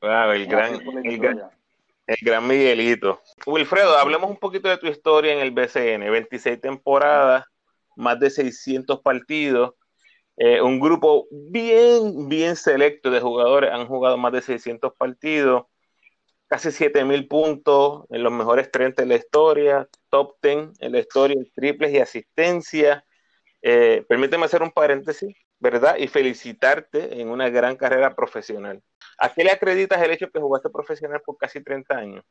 Wow, 0.00 0.30
el 0.32 0.46
gran, 0.46 0.74
el 1.04 1.18
gran, 1.18 1.50
el 2.06 2.16
gran 2.20 2.46
Miguelito. 2.46 3.20
Wilfredo, 3.46 3.98
hablemos 3.98 4.30
un 4.30 4.36
poquito 4.36 4.68
de 4.68 4.78
tu 4.78 4.86
historia 4.86 5.32
en 5.32 5.40
el 5.40 5.50
BCN. 5.50 6.10
26 6.10 6.60
temporadas, 6.60 7.44
más 7.96 8.18
de 8.20 8.30
600 8.30 9.00
partidos. 9.00 9.74
Eh, 10.36 10.62
un 10.62 10.80
grupo 10.80 11.26
bien, 11.30 12.28
bien 12.28 12.56
selecto 12.56 13.10
de 13.10 13.20
jugadores. 13.20 13.70
Han 13.72 13.86
jugado 13.86 14.16
más 14.16 14.32
de 14.32 14.42
600 14.42 14.92
partidos. 14.94 15.64
Casi 16.46 16.70
7000 16.70 17.28
puntos 17.28 18.04
en 18.10 18.22
los 18.22 18.32
mejores 18.32 18.70
30 18.70 19.02
de 19.02 19.08
la 19.08 19.16
historia. 19.16 19.88
Top 20.10 20.36
10 20.42 20.70
en 20.78 20.92
la 20.92 20.98
historia 20.98 21.36
en 21.36 21.50
triples 21.52 21.92
y 21.92 21.98
asistencia. 21.98 23.04
Eh, 23.62 24.04
permíteme 24.08 24.44
hacer 24.44 24.62
un 24.62 24.72
paréntesis, 24.72 25.36
¿verdad? 25.62 25.96
Y 25.96 26.08
felicitarte 26.08 27.20
en 27.20 27.30
una 27.30 27.48
gran 27.48 27.76
carrera 27.76 28.16
profesional. 28.16 28.82
¿A 29.16 29.32
qué 29.32 29.44
le 29.44 29.52
acreditas 29.52 30.02
el 30.02 30.10
hecho 30.10 30.28
que 30.28 30.40
jugaste 30.40 30.68
profesional 30.70 31.22
por 31.24 31.38
casi 31.38 31.62
30 31.62 31.96
años? 31.96 32.24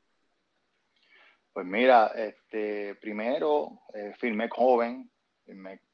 Pues 1.54 1.65
mira, 1.65 2.08
este, 2.08 2.96
primero 2.96 3.84
eh, 3.94 4.13
firmé 4.20 4.50
joven, 4.50 5.10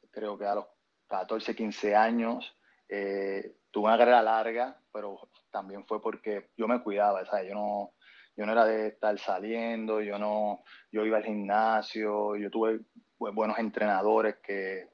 creo 0.10 0.36
que 0.36 0.46
a 0.46 0.56
los 0.56 0.66
14, 1.08 1.56
15 1.56 1.96
años. 1.96 2.58
Eh, 2.90 3.58
tuve 3.70 3.86
una 3.86 3.98
carrera 4.00 4.24
larga, 4.24 4.82
pero 4.92 5.30
también 5.52 5.86
fue 5.86 6.02
porque 6.02 6.50
yo 6.58 6.68
me 6.68 6.82
cuidaba, 6.82 7.24
¿sabes? 7.26 7.50
Yo 7.50 7.54
no, 7.54 7.94
yo 8.36 8.48
no 8.48 8.52
era 8.54 8.66
de 8.66 8.88
estar 8.88 9.18
saliendo, 9.20 10.02
yo 10.02 10.18
no, 10.18 10.64
yo 10.92 11.06
iba 11.06 11.18
al 11.18 11.24
gimnasio, 11.24 12.36
yo 12.36 12.50
tuve 12.50 12.80
buenos 13.20 13.60
entrenadores 13.60 14.38
que, 14.38 14.90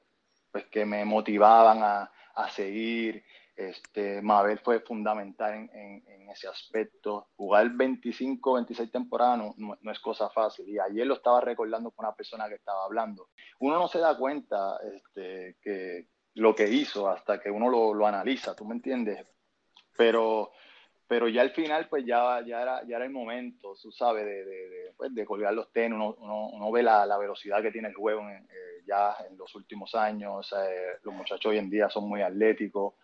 pues, 0.52 0.66
que 0.66 0.84
me 0.84 1.04
motivaban 1.06 1.82
a, 1.82 2.10
a 2.34 2.48
seguir. 2.50 3.24
Este, 3.56 4.20
Mabel 4.20 4.58
fue 4.58 4.80
fundamental 4.80 5.54
en, 5.54 5.70
en, 6.06 6.30
ese 6.30 6.48
aspecto. 6.48 7.28
Jugar 7.36 7.70
25, 7.70 8.54
26 8.54 8.90
temporadas 8.90 9.38
no, 9.38 9.76
no, 9.80 9.92
es 9.92 10.00
cosa 10.00 10.28
fácil. 10.30 10.68
Y 10.68 10.78
ayer 10.78 11.06
lo 11.06 11.14
estaba 11.14 11.40
recordando 11.40 11.90
con 11.92 12.06
una 12.06 12.14
persona 12.14 12.48
que 12.48 12.56
estaba 12.56 12.84
hablando. 12.84 13.28
Uno 13.60 13.78
no 13.78 13.86
se 13.86 14.00
da 14.00 14.16
cuenta 14.16 14.78
este, 14.92 15.56
que 15.62 16.08
lo 16.34 16.54
que 16.54 16.68
hizo 16.68 17.08
hasta 17.08 17.40
que 17.40 17.50
uno 17.50 17.68
lo, 17.68 17.94
lo 17.94 18.06
analiza, 18.06 18.56
¿tú 18.56 18.64
me 18.64 18.74
entiendes? 18.74 19.24
Pero 19.96 20.50
pero 21.06 21.28
ya 21.28 21.42
al 21.42 21.50
final 21.50 21.88
pues 21.88 22.04
ya, 22.06 22.40
ya, 22.46 22.62
era, 22.62 22.84
ya 22.86 22.96
era 22.96 23.04
el 23.04 23.10
momento, 23.10 23.74
tú 23.80 23.92
sabes, 23.92 24.24
de, 24.24 24.44
de, 24.44 24.92
pues, 24.96 25.14
de 25.14 25.24
colgar 25.24 25.52
los 25.52 25.70
tenis, 25.72 25.96
uno, 25.96 26.16
uno, 26.18 26.72
ve 26.72 26.82
la, 26.82 27.04
la, 27.04 27.18
velocidad 27.18 27.62
que 27.62 27.70
tiene 27.70 27.88
el 27.88 27.94
juego 27.94 28.28
eh, 28.28 28.82
ya 28.86 29.14
en 29.28 29.36
los 29.36 29.54
últimos 29.54 29.94
años, 29.94 30.52
eh, 30.52 30.98
los 31.02 31.14
muchachos 31.14 31.50
hoy 31.50 31.58
en 31.58 31.70
día 31.70 31.88
son 31.90 32.08
muy 32.08 32.22
atléticos, 32.22 32.94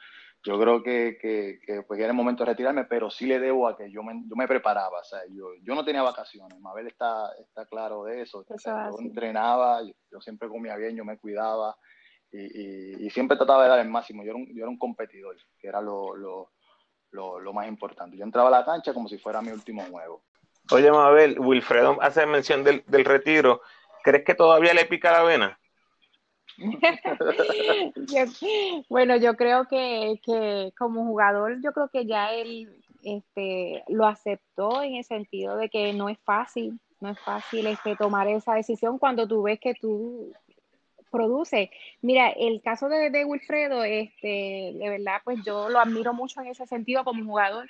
yo 0.42 0.58
creo 0.58 0.82
que, 0.82 1.18
que, 1.20 1.60
que 1.64 1.82
pues, 1.82 2.00
era 2.00 2.08
el 2.08 2.16
momento 2.16 2.44
de 2.44 2.52
retirarme, 2.52 2.84
pero 2.84 3.10
sí 3.10 3.26
le 3.26 3.38
debo 3.38 3.68
a 3.68 3.76
que 3.76 3.90
yo 3.90 4.02
me, 4.02 4.22
yo 4.26 4.36
me 4.36 4.48
preparaba, 4.48 5.00
o 5.00 5.04
sea, 5.04 5.20
yo, 5.28 5.54
yo 5.62 5.74
no 5.74 5.84
tenía 5.84 6.02
vacaciones, 6.02 6.58
Mabel 6.60 6.86
está, 6.86 7.30
está 7.38 7.66
claro 7.66 8.04
de 8.04 8.22
eso, 8.22 8.46
yo 8.48 8.98
entrenaba, 8.98 9.82
yo, 9.82 10.20
siempre 10.22 10.48
comía 10.48 10.76
bien, 10.76 10.96
yo 10.96 11.04
me 11.04 11.18
cuidaba 11.18 11.76
y, 12.32 13.04
y, 13.04 13.10
siempre 13.10 13.36
trataba 13.36 13.64
de 13.64 13.68
dar 13.68 13.80
el 13.80 13.90
máximo, 13.90 14.22
yo 14.22 14.30
era 14.30 14.38
un, 14.38 14.46
yo 14.54 14.62
era 14.62 14.70
un 14.70 14.78
competidor, 14.78 15.36
que 15.58 15.68
era 15.68 15.82
lo, 15.82 16.16
lo 16.16 16.52
lo, 17.12 17.52
más 17.52 17.68
importante. 17.68 18.16
Yo 18.16 18.24
entraba 18.24 18.48
a 18.48 18.60
la 18.60 18.64
cancha 18.64 18.94
como 18.94 19.08
si 19.08 19.18
fuera 19.18 19.42
mi 19.42 19.50
último 19.50 19.82
juego. 19.90 20.22
Oye, 20.70 20.90
Mabel, 20.90 21.38
Wilfredo 21.40 21.98
hace 22.00 22.24
mención 22.26 22.64
del, 22.64 23.04
retiro. 23.04 23.62
¿Crees 24.02 24.24
que 24.24 24.34
todavía 24.34 24.72
le 24.72 24.84
pica 24.84 25.12
la 25.12 25.22
vena? 25.22 25.58
bueno, 28.88 29.16
yo 29.16 29.34
creo 29.34 29.66
que, 29.66 30.20
que, 30.22 30.72
como 30.78 31.06
jugador, 31.06 31.58
yo 31.62 31.72
creo 31.72 31.88
que 31.88 32.06
ya 32.06 32.32
él 32.32 32.68
este, 33.02 33.82
lo 33.88 34.06
aceptó 34.06 34.82
en 34.82 34.96
el 34.96 35.04
sentido 35.04 35.56
de 35.56 35.70
que 35.70 35.92
no 35.92 36.08
es 36.08 36.18
fácil, 36.20 36.78
no 37.00 37.10
es 37.10 37.18
fácil 37.20 37.66
este, 37.66 37.96
tomar 37.96 38.28
esa 38.28 38.54
decisión 38.54 38.98
cuando 38.98 39.26
tú 39.26 39.42
ves 39.42 39.58
que 39.58 39.74
tú 39.74 40.32
produce. 41.10 41.70
Mira, 42.02 42.30
el 42.30 42.62
caso 42.62 42.88
de, 42.88 43.10
de, 43.10 43.24
Wilfredo, 43.24 43.84
este, 43.84 44.72
de 44.74 44.88
verdad, 44.88 45.20
pues 45.24 45.38
yo 45.44 45.68
lo 45.68 45.78
admiro 45.78 46.14
mucho 46.14 46.40
en 46.40 46.48
ese 46.48 46.66
sentido 46.66 47.04
como 47.04 47.24
jugador, 47.24 47.68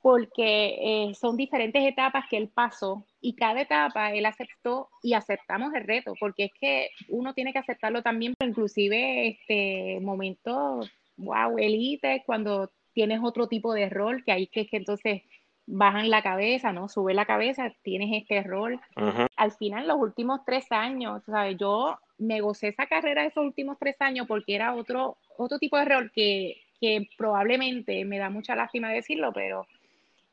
porque 0.00 0.78
eh, 0.80 1.14
son 1.14 1.36
diferentes 1.36 1.82
etapas 1.84 2.24
que 2.28 2.36
él 2.36 2.48
pasó 2.48 3.06
y 3.20 3.34
cada 3.34 3.60
etapa 3.60 4.12
él 4.12 4.26
aceptó 4.26 4.88
y 5.02 5.14
aceptamos 5.14 5.72
el 5.74 5.84
reto, 5.84 6.14
porque 6.18 6.44
es 6.44 6.52
que 6.60 6.90
uno 7.08 7.34
tiene 7.34 7.52
que 7.52 7.60
aceptarlo 7.60 8.02
también, 8.02 8.34
inclusive 8.42 9.28
este 9.28 10.00
momento, 10.00 10.80
wow, 11.16 11.56
elite, 11.56 12.24
cuando 12.26 12.70
tienes 12.92 13.20
otro 13.22 13.46
tipo 13.46 13.72
de 13.72 13.88
rol, 13.88 14.24
que 14.24 14.32
ahí 14.32 14.48
que, 14.48 14.66
que 14.66 14.76
entonces 14.76 15.22
bajan 15.66 16.10
la 16.10 16.22
cabeza, 16.22 16.72
¿no? 16.72 16.88
Sube 16.88 17.14
la 17.14 17.24
cabeza, 17.24 17.72
tienes 17.82 18.10
este 18.12 18.42
rol. 18.42 18.80
Al 19.36 19.52
final, 19.52 19.86
los 19.86 19.98
últimos 19.98 20.40
tres 20.44 20.70
años, 20.70 21.22
¿sabes? 21.26 21.56
Yo 21.58 21.98
me 22.18 22.40
gocé 22.40 22.68
esa 22.68 22.86
carrera 22.86 23.24
esos 23.24 23.44
últimos 23.44 23.78
tres 23.78 23.96
años 24.00 24.26
porque 24.26 24.54
era 24.54 24.74
otro, 24.74 25.16
otro 25.36 25.58
tipo 25.58 25.76
de 25.76 25.84
rol 25.84 26.12
que, 26.14 26.60
que 26.80 27.08
probablemente 27.16 28.04
me 28.04 28.18
da 28.18 28.30
mucha 28.30 28.56
lástima 28.56 28.90
decirlo, 28.90 29.32
pero 29.32 29.66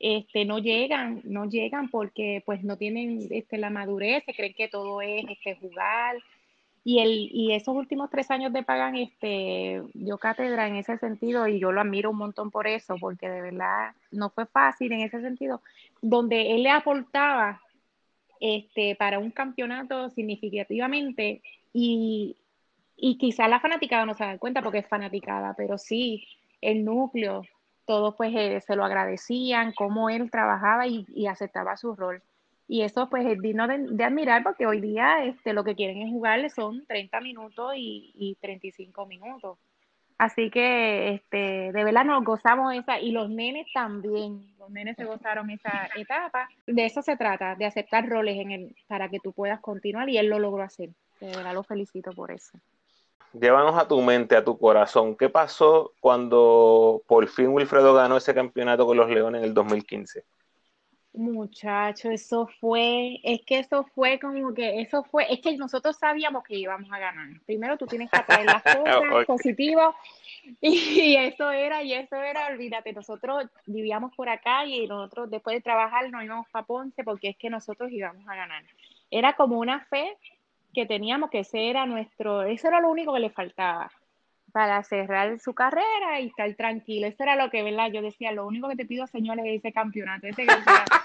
este, 0.00 0.46
no 0.46 0.58
llegan, 0.58 1.20
no 1.24 1.44
llegan 1.44 1.90
porque 1.90 2.42
pues 2.46 2.64
no 2.64 2.76
tienen 2.76 3.28
este, 3.30 3.58
la 3.58 3.68
madurez, 3.68 4.24
se 4.24 4.34
creen 4.34 4.54
que 4.54 4.68
todo 4.68 5.02
es 5.02 5.24
este, 5.28 5.56
jugar. 5.56 6.16
Y, 6.82 7.00
el, 7.00 7.28
y 7.30 7.52
esos 7.52 7.76
últimos 7.76 8.08
tres 8.08 8.30
años 8.30 8.54
de 8.54 8.62
Pagan, 8.62 8.96
este, 8.96 9.82
yo 9.92 10.16
cátedra 10.16 10.66
en 10.66 10.76
ese 10.76 10.96
sentido 10.96 11.46
y 11.46 11.60
yo 11.60 11.70
lo 11.70 11.82
admiro 11.82 12.10
un 12.10 12.16
montón 12.16 12.50
por 12.50 12.66
eso, 12.66 12.96
porque 12.98 13.28
de 13.28 13.42
verdad 13.42 13.92
no 14.10 14.30
fue 14.30 14.46
fácil 14.46 14.90
en 14.92 15.00
ese 15.00 15.20
sentido, 15.20 15.60
donde 16.00 16.54
él 16.54 16.62
le 16.62 16.70
aportaba 16.70 17.60
este, 18.40 18.96
para 18.96 19.18
un 19.18 19.30
campeonato 19.30 20.10
significativamente 20.10 21.42
y, 21.72 22.36
y 22.96 23.18
quizás 23.18 23.48
la 23.48 23.60
fanaticada 23.60 24.06
no 24.06 24.14
se 24.14 24.24
da 24.24 24.38
cuenta 24.38 24.62
porque 24.62 24.78
es 24.78 24.88
fanaticada, 24.88 25.54
pero 25.56 25.78
sí, 25.78 26.26
el 26.60 26.84
núcleo, 26.84 27.42
todos 27.86 28.14
pues 28.16 28.32
eh, 28.34 28.60
se 28.66 28.76
lo 28.76 28.84
agradecían, 28.84 29.72
cómo 29.72 30.10
él 30.10 30.30
trabajaba 30.30 30.86
y, 30.86 31.26
aceptaba 31.26 31.76
su 31.76 31.94
rol. 31.94 32.22
Y 32.68 32.82
eso 32.82 33.08
pues 33.10 33.26
es 33.26 33.40
digno 33.40 33.66
de, 33.66 34.04
admirar 34.04 34.42
porque 34.42 34.66
hoy 34.66 34.80
día 34.80 35.24
este, 35.24 35.52
lo 35.52 35.64
que 35.64 35.74
quieren 35.74 36.02
es 36.02 36.10
jugarle 36.10 36.50
son 36.50 36.86
30 36.86 37.20
minutos 37.20 37.72
y, 37.76 38.12
y 38.14 38.36
35 38.36 39.06
minutos. 39.06 39.58
Así 40.18 40.50
que 40.50 41.14
este, 41.14 41.72
de 41.72 41.84
verdad 41.84 42.04
nos 42.04 42.22
gozamos 42.22 42.74
esa, 42.74 43.00
y 43.00 43.10
los 43.10 43.30
nenes 43.30 43.66
también, 43.72 44.54
los 44.60 44.70
nenes 44.70 44.96
se 44.96 45.04
gozaron 45.04 45.50
esa 45.50 45.88
etapa. 45.96 46.48
De 46.66 46.84
eso 46.84 47.00
se 47.02 47.16
trata, 47.16 47.56
de 47.56 47.64
aceptar 47.64 48.08
roles 48.08 48.38
en 48.38 48.50
el, 48.52 48.76
para 48.86 49.08
que 49.08 49.18
tú 49.18 49.32
puedas 49.32 49.58
continuar 49.60 50.08
y 50.10 50.18
él 50.18 50.26
lo 50.26 50.38
logró 50.38 50.62
hacer. 50.62 50.90
De 51.18 51.28
verdad 51.28 51.54
lo 51.54 51.62
felicito 51.62 52.12
por 52.12 52.30
eso. 52.30 52.58
Llévanos 53.32 53.76
a 53.78 53.88
tu 53.88 54.00
mente, 54.02 54.36
a 54.36 54.44
tu 54.44 54.58
corazón. 54.58 55.16
¿Qué 55.16 55.28
pasó 55.28 55.92
cuando 56.00 57.02
por 57.06 57.26
fin 57.28 57.48
Wilfredo 57.48 57.94
ganó 57.94 58.16
ese 58.16 58.34
campeonato 58.34 58.86
con 58.86 58.96
los 58.96 59.08
Leones 59.08 59.40
en 59.40 59.48
el 59.48 59.54
2015? 59.54 60.24
Muchacho, 61.12 62.08
eso 62.10 62.48
fue, 62.60 63.18
es 63.24 63.40
que 63.44 63.58
eso 63.58 63.84
fue 63.94 64.20
como 64.20 64.54
que, 64.54 64.80
eso 64.80 65.02
fue, 65.02 65.26
es 65.32 65.40
que 65.40 65.56
nosotros 65.56 65.96
sabíamos 65.98 66.44
que 66.44 66.56
íbamos 66.56 66.90
a 66.92 67.00
ganar. 67.00 67.28
Primero 67.46 67.76
tú 67.76 67.86
tienes 67.86 68.08
que 68.10 68.18
atraer 68.18 68.46
las 68.46 68.62
cosas 68.62 69.26
positivas 69.26 69.94
y, 70.60 71.16
eso 71.16 71.50
era, 71.50 71.82
y 71.82 71.94
eso 71.94 72.14
era, 72.14 72.46
olvídate, 72.46 72.92
nosotros 72.92 73.46
vivíamos 73.66 74.14
por 74.14 74.28
acá 74.28 74.64
y 74.64 74.86
nosotros 74.86 75.28
después 75.30 75.56
de 75.56 75.62
trabajar 75.62 76.08
nos 76.10 76.22
íbamos 76.22 76.48
para 76.48 76.64
Ponce 76.64 77.02
porque 77.02 77.30
es 77.30 77.36
que 77.36 77.50
nosotros 77.50 77.90
íbamos 77.90 78.26
a 78.28 78.36
ganar. 78.36 78.62
Era 79.10 79.34
como 79.34 79.58
una 79.58 79.80
fe 79.86 80.16
que 80.72 80.86
teníamos 80.86 81.30
que 81.30 81.40
ese 81.40 81.70
era 81.70 81.86
nuestro, 81.86 82.44
eso 82.44 82.68
era 82.68 82.80
lo 82.80 82.88
único 82.88 83.12
que 83.12 83.20
le 83.20 83.30
faltaba 83.30 83.90
para 84.52 84.82
cerrar 84.82 85.38
su 85.38 85.54
carrera 85.54 86.20
y 86.20 86.28
estar 86.28 86.52
tranquilo. 86.54 87.06
Eso 87.06 87.22
era 87.22 87.36
lo 87.36 87.50
que, 87.50 87.62
¿verdad? 87.62 87.90
Yo 87.92 88.02
decía, 88.02 88.32
lo 88.32 88.46
único 88.46 88.68
que 88.68 88.76
te 88.76 88.86
pido, 88.86 89.06
señores, 89.06 89.44
es 89.46 89.58
ese 89.58 89.72
campeonato. 89.72 90.26
Ese 90.26 90.44
campeonato. 90.44 90.96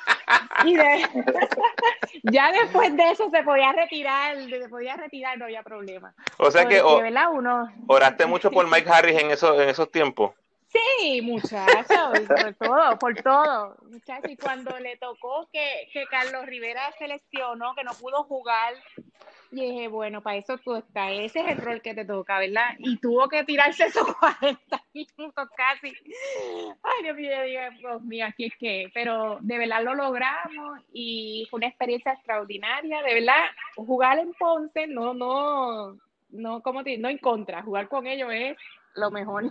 Y 0.66 0.76
ya 2.32 2.52
después 2.52 2.96
de 2.96 3.12
eso 3.12 3.30
se 3.30 3.44
podía 3.44 3.72
retirar, 3.74 4.38
se 4.50 4.70
podía 4.70 4.96
retirar, 4.96 5.38
no 5.38 5.46
había 5.46 5.64
problema. 5.64 6.14
O 6.38 6.52
sea 6.52 6.68
que, 6.68 6.82
Uno... 6.82 7.72
oraste 7.88 8.26
mucho 8.26 8.52
por 8.52 8.70
Mike 8.70 8.90
Harris 8.90 9.22
en, 9.22 9.32
esos 9.32 9.60
en 9.60 9.70
esos 9.70 9.92
tiempos. 9.92 10.34
Sí, 10.76 11.22
muchachos, 11.22 11.86
por 12.28 12.54
todo, 12.56 13.00
por 13.00 13.16
todo. 13.16 13.78
Muchachos, 13.90 14.32
y 14.32 14.38
cuando 14.38 14.78
le 14.80 14.98
tocó 14.98 15.48
que, 15.52 15.88
que 15.94 16.06
Carlos 16.08 16.46
Rivera 16.46 16.92
se 16.98 17.08
lesionó, 17.08 17.74
que 17.76 17.84
no 17.84 17.92
pudo 17.94 18.24
jugar, 18.24 18.74
y 19.52 19.62
dije, 19.62 19.88
bueno, 19.88 20.22
para 20.22 20.38
eso 20.38 20.58
tú 20.58 20.76
estás, 20.76 21.12
ese 21.14 21.40
es 21.40 21.48
el 21.48 21.58
rol 21.60 21.82
que 21.82 21.94
te 21.94 22.04
toca, 22.04 22.40
¿verdad? 22.40 22.76
Y 22.80 22.98
tuvo 22.98 23.30
que 23.30 23.44
tirarse 23.46 23.86
esos 23.86 24.06
40 24.20 24.84
minutos 24.94 25.50
casi. 25.56 25.94
Ay, 26.84 27.04
Dios 27.04 27.16
mío, 27.16 27.70
Dios 27.80 28.02
mío, 28.04 28.26
aquí 28.26 28.46
es 28.46 28.54
que, 28.58 28.92
pero 28.94 29.38
de 29.42 29.58
verdad 29.58 29.84
lo 29.84 29.96
logramos 29.96 30.80
y 30.92 31.48
fue 31.50 31.60
una 31.60 31.68
experiencia 31.68 32.14
extraordinaria, 32.14 33.02
de 33.02 33.14
verdad, 33.14 33.46
jugar 33.76 34.20
en 34.20 34.34
Ponce, 34.34 34.88
no, 34.88 35.14
no, 35.14 35.98
no, 36.30 36.62
como 36.62 36.84
te, 36.84 36.98
no 36.98 37.08
en 37.08 37.20
contra, 37.20 37.64
jugar 37.64 37.88
con 37.88 38.08
ellos 38.08 38.30
es 38.34 38.58
lo 38.96 39.12
mejor. 39.12 39.46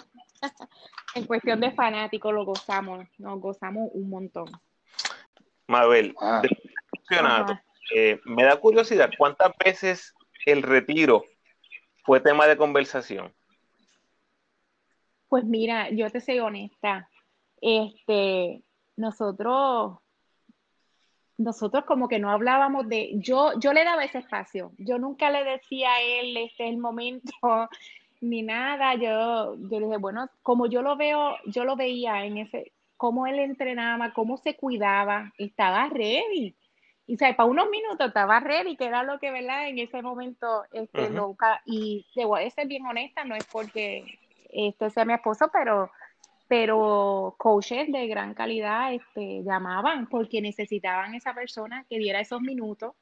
en 1.14 1.26
cuestión 1.26 1.60
de 1.60 1.72
fanáticos 1.72 2.32
lo 2.32 2.44
gozamos, 2.44 3.06
nos 3.18 3.40
gozamos 3.40 3.90
un 3.92 4.08
montón. 4.08 4.46
Mabel, 5.66 6.14
ah. 6.20 6.42
Eh, 7.94 8.18
me 8.24 8.44
da 8.44 8.56
curiosidad, 8.56 9.10
¿cuántas 9.18 9.52
veces 9.62 10.14
el 10.46 10.62
retiro 10.62 11.24
fue 12.04 12.20
tema 12.20 12.46
de 12.46 12.56
conversación? 12.56 13.34
Pues 15.28 15.44
mira, 15.44 15.90
yo 15.90 16.10
te 16.10 16.20
soy 16.20 16.38
honesta. 16.38 17.08
Este, 17.60 18.62
nosotros, 18.96 19.98
nosotros 21.36 21.84
como 21.84 22.08
que 22.08 22.18
no 22.18 22.30
hablábamos 22.30 22.88
de, 22.88 23.12
yo, 23.16 23.58
yo 23.58 23.72
le 23.72 23.84
daba 23.84 24.04
ese 24.04 24.18
espacio. 24.18 24.72
Yo 24.78 24.98
nunca 24.98 25.30
le 25.30 25.44
decía 25.44 25.92
a 25.92 26.02
él, 26.02 26.36
este 26.36 26.64
es 26.64 26.70
el 26.70 26.78
momento, 26.78 27.32
ni 28.28 28.42
nada. 28.42 28.94
Yo, 28.94 29.56
yo 29.56 29.80
le 29.80 29.86
dije, 29.86 29.98
bueno, 29.98 30.28
como 30.42 30.66
yo 30.66 30.82
lo 30.82 30.96
veo, 30.96 31.36
yo 31.46 31.64
lo 31.64 31.76
veía 31.76 32.24
en 32.24 32.38
ese, 32.38 32.72
cómo 32.96 33.26
él 33.26 33.38
entrenaba, 33.38 34.12
cómo 34.12 34.36
se 34.36 34.56
cuidaba, 34.56 35.32
estaba 35.38 35.88
ready. 35.88 36.56
Y 37.06 37.14
o 37.14 37.18
para 37.18 37.44
unos 37.44 37.68
minutos 37.68 38.08
estaba 38.08 38.40
ready, 38.40 38.76
que 38.76 38.86
era 38.86 39.02
lo 39.02 39.18
que, 39.18 39.30
¿verdad? 39.30 39.68
En 39.68 39.78
ese 39.78 40.00
momento, 40.00 40.64
este, 40.72 41.10
y 41.66 42.06
debo 42.16 42.36
ser 42.50 42.66
bien 42.66 42.86
honesta, 42.86 43.24
no 43.24 43.34
es 43.34 43.44
porque 43.44 44.04
este 44.48 44.88
sea 44.88 45.04
mi 45.04 45.12
esposo, 45.12 45.50
pero, 45.52 45.90
pero 46.48 47.34
coaches 47.36 47.92
de 47.92 48.06
gran 48.06 48.32
calidad 48.32 48.94
este, 48.94 49.42
llamaban 49.42 50.08
porque 50.08 50.40
necesitaban 50.40 51.14
esa 51.14 51.34
persona 51.34 51.84
que 51.90 51.98
diera 51.98 52.20
esos 52.20 52.40
minutos 52.40 52.94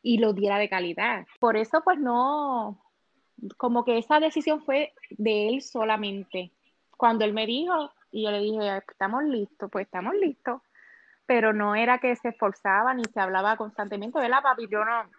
y 0.00 0.18
los 0.18 0.34
diera 0.34 0.58
de 0.58 0.68
calidad. 0.70 1.26
Por 1.38 1.56
eso, 1.58 1.82
pues 1.84 1.98
no, 1.98 2.78
como 3.56 3.84
que 3.84 3.98
esa 3.98 4.20
decisión 4.20 4.62
fue 4.64 4.92
de 5.10 5.48
él 5.48 5.62
solamente. 5.62 6.52
Cuando 6.96 7.24
él 7.24 7.32
me 7.32 7.46
dijo, 7.46 7.92
y 8.10 8.24
yo 8.24 8.30
le 8.30 8.40
dije, 8.40 8.82
estamos 8.88 9.24
listos, 9.24 9.70
pues 9.70 9.86
estamos 9.86 10.14
listos 10.14 10.60
pero 11.26 11.52
no 11.52 11.74
era 11.74 11.98
que 11.98 12.14
se 12.16 12.28
esforzaba 12.28 12.94
ni 12.94 13.04
se 13.04 13.20
hablaba 13.20 13.56
constantemente, 13.56 14.18
¿verdad, 14.18 14.42
papi? 14.42 14.68
Yo 14.68 14.84
no, 14.84 15.10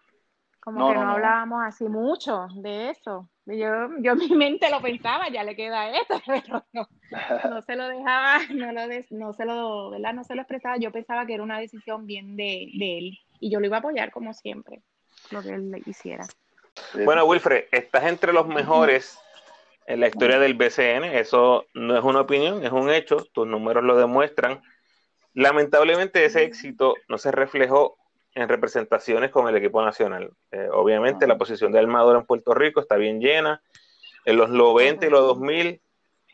como 0.60 0.88
que 0.88 0.96
no, 0.96 1.12
hablábamos 1.12 1.64
así 1.64 1.86
mucho 1.86 2.48
de 2.56 2.90
eso. 2.90 3.30
Yo, 3.46 3.90
yo 4.00 4.14
en 4.14 4.18
mi 4.18 4.30
mente 4.30 4.70
lo 4.70 4.82
pensaba, 4.82 5.30
ya 5.30 5.44
le 5.44 5.56
queda 5.56 5.90
esto, 5.90 6.20
pero 6.26 6.66
no, 6.74 6.88
no 7.50 7.62
se 7.62 7.76
lo 7.76 7.88
dejaba, 7.88 8.40
no, 8.54 8.72
lo 8.72 8.82
no 9.12 9.34
se 9.34 9.46
lo, 9.46 9.92
¿verdad? 9.92 10.14
No 10.14 10.24
se 10.24 10.36
lo 10.36 10.42
expresaba. 10.42 10.78
Yo 10.78 10.92
pensaba 10.92 11.26
que 11.26 11.36
era 11.36 11.44
una 11.44 11.60
decisión 11.60 12.06
bien 12.06 12.36
de, 12.36 12.72
de 12.78 12.98
él 12.98 13.20
y 13.40 13.52
yo 13.52 13.60
lo 13.60 13.68
iba 13.68 13.78
a 13.78 13.80
apoyar 13.80 14.12
como 14.12 14.34
siempre, 14.34 14.82
lo 15.32 15.42
que 15.42 15.50
él 15.50 15.84
hiciera. 15.86 16.26
Bueno, 17.04 17.26
Wilfred, 17.26 17.66
estás 17.72 18.04
entre 18.06 18.34
los 18.34 18.48
mejores 18.48 19.20
en 19.88 20.00
la 20.00 20.08
historia 20.08 20.40
del 20.40 20.56
BCN. 20.56 21.04
Eso 21.04 21.66
no 21.74 21.98
es 21.98 22.04
una 22.04 22.22
opinión, 22.22 22.66
es 22.66 22.72
un 22.72 22.90
hecho. 22.90 23.18
Tus 23.34 23.48
números 23.48 23.84
lo 23.84 23.96
demuestran. 23.96 24.62
Lamentablemente 25.34 26.24
ese 26.26 26.44
éxito 26.44 26.96
no 27.08 27.18
se 27.18 27.32
reflejó 27.32 27.98
en 28.34 28.50
representaciones 28.50 29.32
con 29.32 29.48
el 29.48 29.56
equipo 29.56 29.84
nacional. 29.84 30.32
Eh, 30.52 30.68
obviamente 30.72 31.28
la 31.28 31.38
posición 31.38 31.72
de 31.72 31.80
armador 31.80 32.18
en 32.18 32.26
Puerto 32.26 32.54
Rico 32.54 32.82
está 32.82 32.96
bien 32.98 33.20
llena. 33.20 33.62
En 34.26 34.38
los 34.38 34.50
90 34.50 35.06
y 35.06 35.10
los 35.10 35.22
2000 35.22 35.82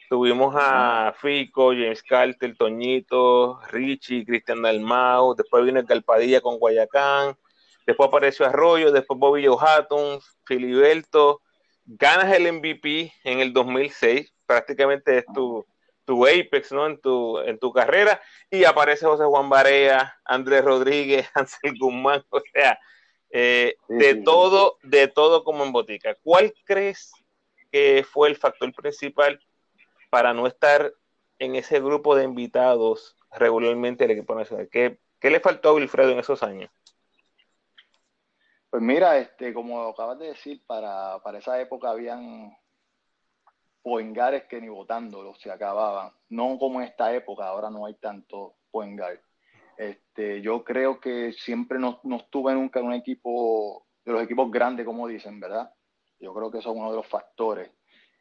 tuvimos 0.09 0.55
a 0.57 1.13
Fico, 1.17 1.69
James 1.69 2.03
Carter, 2.03 2.55
Toñito, 2.57 3.59
Richie, 3.69 4.25
Cristian 4.25 4.61
Dalmau, 4.61 5.35
después 5.35 5.63
vino 5.63 5.79
el 5.79 5.85
Calpadilla 5.85 6.41
con 6.41 6.57
Guayacán, 6.57 7.37
después 7.91 8.07
apareció 8.07 8.45
Arroyo, 8.45 8.91
después 8.91 9.19
Bobby 9.19 9.45
Hatton, 9.45 10.19
Filiberto, 10.45 11.41
ganas 11.85 12.33
el 12.33 12.51
MVP 12.51 13.13
en 13.23 13.39
el 13.39 13.53
2006, 13.53 14.33
prácticamente 14.45 15.17
es 15.17 15.25
tu, 15.33 15.65
tu 16.05 16.25
apex, 16.25 16.71
¿no? 16.71 16.87
En 16.87 16.99
tu, 16.99 17.39
en 17.39 17.59
tu 17.59 17.71
carrera, 17.71 18.21
y 18.49 18.63
aparece 18.63 19.05
José 19.05 19.25
Juan 19.25 19.49
Barea, 19.49 20.17
Andrés 20.23 20.63
Rodríguez, 20.63 21.29
Ansel 21.35 21.77
Guzmán, 21.77 22.23
o 22.29 22.41
sea, 22.53 22.79
eh, 23.29 23.75
de 23.87 24.15
todo, 24.15 24.77
de 24.83 25.07
todo 25.07 25.43
como 25.43 25.63
en 25.63 25.71
botica. 25.71 26.15
¿Cuál 26.23 26.53
crees 26.65 27.11
que 27.71 28.05
fue 28.09 28.29
el 28.29 28.37
factor 28.37 28.73
principal 28.73 29.39
para 30.09 30.33
no 30.33 30.47
estar 30.47 30.93
en 31.39 31.55
ese 31.55 31.79
grupo 31.79 32.15
de 32.15 32.25
invitados 32.25 33.17
regularmente 33.31 34.03
del 34.05 34.17
equipo 34.17 34.35
nacional? 34.35 34.69
¿Qué, 34.71 34.97
qué 35.19 35.29
le 35.29 35.39
faltó 35.39 35.69
a 35.69 35.73
Wilfredo 35.73 36.11
en 36.11 36.19
esos 36.19 36.43
años? 36.43 36.69
Pues 38.71 38.81
mira, 38.81 39.17
este, 39.17 39.53
como 39.53 39.81
acabas 39.81 40.17
de 40.17 40.27
decir, 40.27 40.63
para, 40.65 41.19
para 41.19 41.39
esa 41.39 41.59
época 41.59 41.89
habían 41.89 42.57
poengares 43.81 44.45
que 44.45 44.61
ni 44.61 44.69
votándolo 44.69 45.35
se 45.35 45.51
acababan. 45.51 46.13
No 46.29 46.57
como 46.57 46.79
en 46.79 46.87
esta 46.87 47.13
época, 47.13 47.47
ahora 47.47 47.69
no 47.69 47.85
hay 47.85 47.95
tanto 47.95 48.55
poengar. 48.71 49.21
Este, 49.75 50.41
yo 50.41 50.63
creo 50.63 51.01
que 51.01 51.33
siempre 51.33 51.79
no, 51.79 51.99
no 52.03 52.15
estuve 52.15 52.53
nunca 52.53 52.79
en 52.79 52.85
un 52.85 52.93
equipo, 52.93 53.87
de 54.05 54.13
los 54.13 54.23
equipos 54.23 54.49
grandes, 54.49 54.85
como 54.85 55.05
dicen, 55.05 55.41
¿verdad? 55.41 55.69
Yo 56.17 56.33
creo 56.33 56.49
que 56.49 56.59
eso 56.59 56.71
es 56.71 56.77
uno 56.77 56.91
de 56.91 56.95
los 56.95 57.07
factores. 57.07 57.69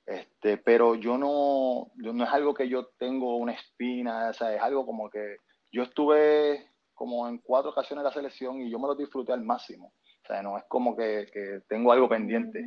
Este, 0.04 0.56
pero 0.56 0.96
yo 0.96 1.16
no, 1.16 1.92
yo 2.02 2.12
no 2.12 2.24
es 2.24 2.30
algo 2.30 2.54
que 2.54 2.68
yo 2.68 2.88
tengo 2.98 3.36
una 3.36 3.52
espina, 3.52 4.30
o 4.30 4.32
sea, 4.32 4.52
es 4.52 4.60
algo 4.60 4.84
como 4.84 5.08
que 5.08 5.36
yo 5.70 5.84
estuve 5.84 6.72
como 6.92 7.28
en 7.28 7.38
cuatro 7.38 7.70
ocasiones 7.70 8.00
en 8.00 8.04
la 8.04 8.12
selección 8.12 8.60
y 8.60 8.68
yo 8.68 8.80
me 8.80 8.88
lo 8.88 8.96
disfruté 8.96 9.32
al 9.32 9.44
máximo. 9.44 9.92
O 10.30 10.32
sea, 10.32 10.42
no 10.44 10.56
es 10.56 10.64
como 10.68 10.94
que, 10.94 11.26
que 11.32 11.62
tengo 11.68 11.90
algo 11.90 12.08
pendiente. 12.08 12.64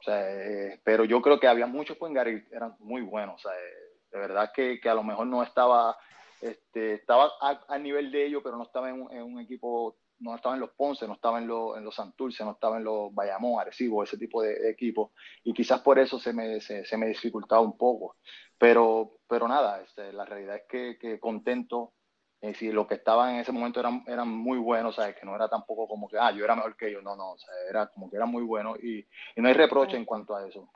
O 0.00 0.02
sea, 0.02 0.20
eh, 0.20 0.80
pero 0.82 1.04
yo 1.04 1.22
creo 1.22 1.38
que 1.38 1.46
había 1.46 1.68
muchos 1.68 1.96
Puengar 1.96 2.26
y 2.26 2.44
eran 2.50 2.74
muy 2.80 3.02
buenos. 3.02 3.36
O 3.36 3.38
sea, 3.38 3.52
eh, 3.52 4.00
de 4.10 4.18
verdad 4.18 4.50
que, 4.52 4.80
que, 4.80 4.88
a 4.88 4.94
lo 4.94 5.04
mejor 5.04 5.28
no 5.28 5.44
estaba, 5.44 5.96
este, 6.40 6.94
estaba 6.94 7.30
a, 7.40 7.78
nivel 7.78 8.10
de 8.10 8.26
ellos, 8.26 8.42
pero 8.42 8.56
no 8.56 8.64
estaba 8.64 8.90
en 8.90 9.00
un, 9.00 9.40
equipo, 9.40 9.96
no 10.18 10.34
estaba 10.34 10.56
en 10.56 10.60
los 10.60 10.70
Ponce, 10.70 11.06
no 11.06 11.14
estaba 11.14 11.38
en, 11.38 11.46
los, 11.46 11.76
en 11.76 11.84
los 11.84 11.94
Santurce, 11.94 12.44
no 12.44 12.50
estaba 12.50 12.78
en 12.78 12.84
los 12.84 13.14
Bayamón, 13.14 13.60
Arecibo, 13.60 14.02
ese 14.02 14.18
tipo 14.18 14.42
de, 14.42 14.68
equipos. 14.68 15.12
Y 15.44 15.52
quizás 15.52 15.80
por 15.82 16.00
eso 16.00 16.18
se 16.18 16.32
me, 16.32 16.60
se, 16.60 16.84
se 16.84 16.96
me 16.96 17.06
dificultaba 17.06 17.60
un 17.60 17.78
poco. 17.78 18.16
Pero, 18.58 19.20
pero 19.28 19.46
nada, 19.46 19.82
este, 19.82 20.12
la 20.12 20.24
realidad 20.24 20.56
es 20.56 20.64
que, 20.68 20.98
que 20.98 21.20
contento 21.20 21.92
es 22.40 22.52
decir, 22.52 22.72
los 22.72 22.86
que 22.86 22.94
estaban 22.94 23.34
en 23.34 23.40
ese 23.40 23.50
momento 23.50 23.80
eran, 23.80 24.04
eran 24.06 24.28
muy 24.28 24.58
buenos, 24.58 24.94
¿sabes? 24.94 25.16
Que 25.16 25.26
no 25.26 25.34
era 25.34 25.48
tampoco 25.48 25.88
como 25.88 26.08
que, 26.08 26.18
ah, 26.18 26.30
yo 26.30 26.44
era 26.44 26.54
mejor 26.54 26.76
que 26.76 26.88
ellos, 26.88 27.02
no, 27.02 27.16
no, 27.16 27.32
o 27.32 27.38
sea, 27.38 27.52
era 27.68 27.88
como 27.88 28.08
que 28.08 28.16
eran 28.16 28.30
muy 28.30 28.44
buenos 28.44 28.78
y, 28.82 29.04
no 29.36 29.48
hay 29.48 29.54
reproche 29.54 29.96
en 29.96 30.04
cuanto 30.04 30.36
a 30.36 30.46
eso. 30.46 30.68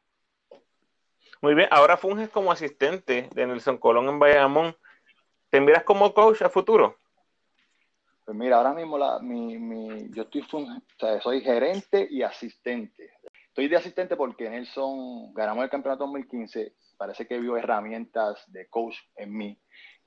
Muy 1.40 1.54
bien, 1.54 1.68
ahora 1.70 1.96
funges 1.96 2.30
como 2.30 2.50
asistente 2.50 3.28
de 3.32 3.46
Nelson 3.46 3.78
Colón 3.78 4.08
en 4.08 4.18
Bayamón. 4.18 4.76
¿Te 5.50 5.60
miras 5.60 5.84
como 5.84 6.12
coach 6.14 6.42
a 6.42 6.48
futuro? 6.48 6.96
Pues 8.24 8.36
mira, 8.36 8.56
ahora 8.56 8.72
mismo 8.72 8.96
la, 8.98 9.18
mi, 9.18 9.58
mi, 9.58 10.10
yo 10.10 10.22
estoy 10.22 10.44
o 10.52 10.66
sea, 10.98 11.20
soy 11.20 11.42
gerente 11.42 12.06
y 12.10 12.22
asistente. 12.22 13.10
Estoy 13.48 13.68
de 13.68 13.76
asistente 13.76 14.16
porque 14.16 14.48
Nelson 14.48 15.32
ganamos 15.34 15.64
el 15.64 15.70
campeonato 15.70 16.04
2015, 16.04 16.74
parece 16.96 17.26
que 17.26 17.38
vio 17.38 17.56
herramientas 17.56 18.50
de 18.50 18.68
coach 18.68 18.96
en 19.16 19.36
mí 19.36 19.58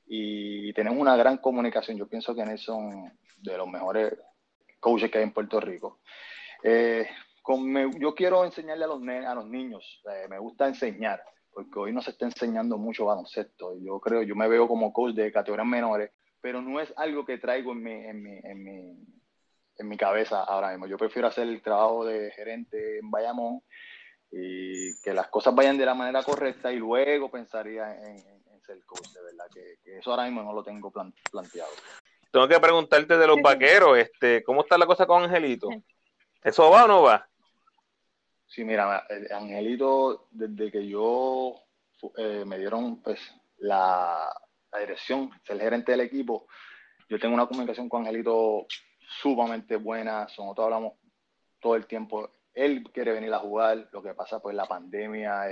y 0.07 0.73
tenemos 0.73 0.99
una 0.99 1.15
gran 1.15 1.37
comunicación. 1.37 1.97
Yo 1.97 2.07
pienso 2.07 2.35
que 2.35 2.45
Nelson 2.45 3.11
de 3.37 3.57
los 3.57 3.67
mejores 3.67 4.13
coaches 4.79 5.09
que 5.09 5.17
hay 5.17 5.23
en 5.23 5.33
Puerto 5.33 5.59
Rico. 5.59 5.99
Eh, 6.63 7.07
yo 7.99 8.15
quiero 8.15 8.43
enseñarle 8.43 8.85
a 8.85 8.87
los, 8.87 9.01
a 9.01 9.35
los 9.35 9.47
niños, 9.47 10.01
eh, 10.11 10.27
me 10.27 10.39
gusta 10.39 10.67
enseñar, 10.67 11.21
porque 11.51 11.77
hoy 11.79 11.93
no 11.93 12.01
se 12.01 12.11
está 12.11 12.25
enseñando 12.25 12.77
mucho 12.77 13.05
baloncesto. 13.05 13.77
Yo 13.79 13.99
creo, 13.99 14.23
yo 14.23 14.35
me 14.35 14.47
veo 14.47 14.67
como 14.67 14.91
coach 14.91 15.13
de 15.13 15.31
categorías 15.31 15.67
menores, 15.67 16.11
pero 16.41 16.61
no 16.61 16.79
es 16.79 16.91
algo 16.97 17.25
que 17.25 17.37
traigo 17.37 17.71
en 17.73 17.83
mi, 17.83 17.91
en 17.91 18.23
mi, 18.23 18.39
en 18.43 18.63
mi, 18.63 19.05
en 19.77 19.87
mi 19.87 19.97
cabeza 19.97 20.43
ahora 20.43 20.71
mismo. 20.71 20.87
Yo 20.87 20.97
prefiero 20.97 21.27
hacer 21.27 21.47
el 21.47 21.61
trabajo 21.61 22.05
de 22.05 22.31
gerente 22.31 22.99
en 22.99 23.11
Bayamón 23.11 23.61
y 24.31 24.99
que 25.01 25.13
las 25.13 25.27
cosas 25.27 25.53
vayan 25.53 25.77
de 25.77 25.85
la 25.85 25.93
manera 25.93 26.23
correcta 26.23 26.71
y 26.71 26.77
luego 26.77 27.29
pensaría 27.29 27.95
en, 27.95 28.34
ser 28.65 28.83
coach, 28.85 29.07
de 29.09 29.21
verdad, 29.21 29.45
que, 29.53 29.97
eso 29.97 30.11
ahora 30.11 30.25
mismo 30.25 30.43
no 30.43 30.53
lo 30.53 30.63
tengo 30.63 30.91
planteado. 30.91 31.71
Tengo 32.31 32.47
que 32.47 32.59
preguntarte 32.59 33.17
de 33.17 33.27
los 33.27 33.41
vaqueros, 33.41 33.97
este, 33.97 34.43
¿cómo 34.43 34.61
está 34.61 34.77
la 34.77 34.85
cosa 34.85 35.05
con 35.05 35.23
Angelito? 35.23 35.69
¿Eso 36.43 36.69
va 36.69 36.85
o 36.85 36.87
no 36.87 37.01
va? 37.03 37.27
Sí, 38.45 38.63
mira, 38.63 39.05
Angelito, 39.31 40.27
desde 40.31 40.71
que 40.71 40.87
yo 40.87 41.55
eh, 42.17 42.43
me 42.45 42.59
dieron 42.59 43.01
pues 43.01 43.19
la, 43.57 44.29
la 44.71 44.79
dirección, 44.79 45.31
ser 45.43 45.59
gerente 45.59 45.91
del 45.91 46.01
equipo, 46.01 46.47
yo 47.07 47.19
tengo 47.19 47.35
una 47.35 47.47
comunicación 47.47 47.87
con 47.87 48.01
Angelito 48.01 48.65
sumamente 49.21 49.77
buena, 49.77 50.23
nosotros 50.23 50.65
hablamos 50.65 50.93
todo 51.59 51.75
el 51.75 51.85
tiempo. 51.85 52.29
Él 52.55 52.89
quiere 52.93 53.11
venir 53.11 53.33
a 53.33 53.39
jugar, 53.39 53.89
lo 53.91 54.01
que 54.01 54.13
pasa 54.13 54.39
pues 54.39 54.55
la 54.55 54.65
pandemia, 54.65 55.43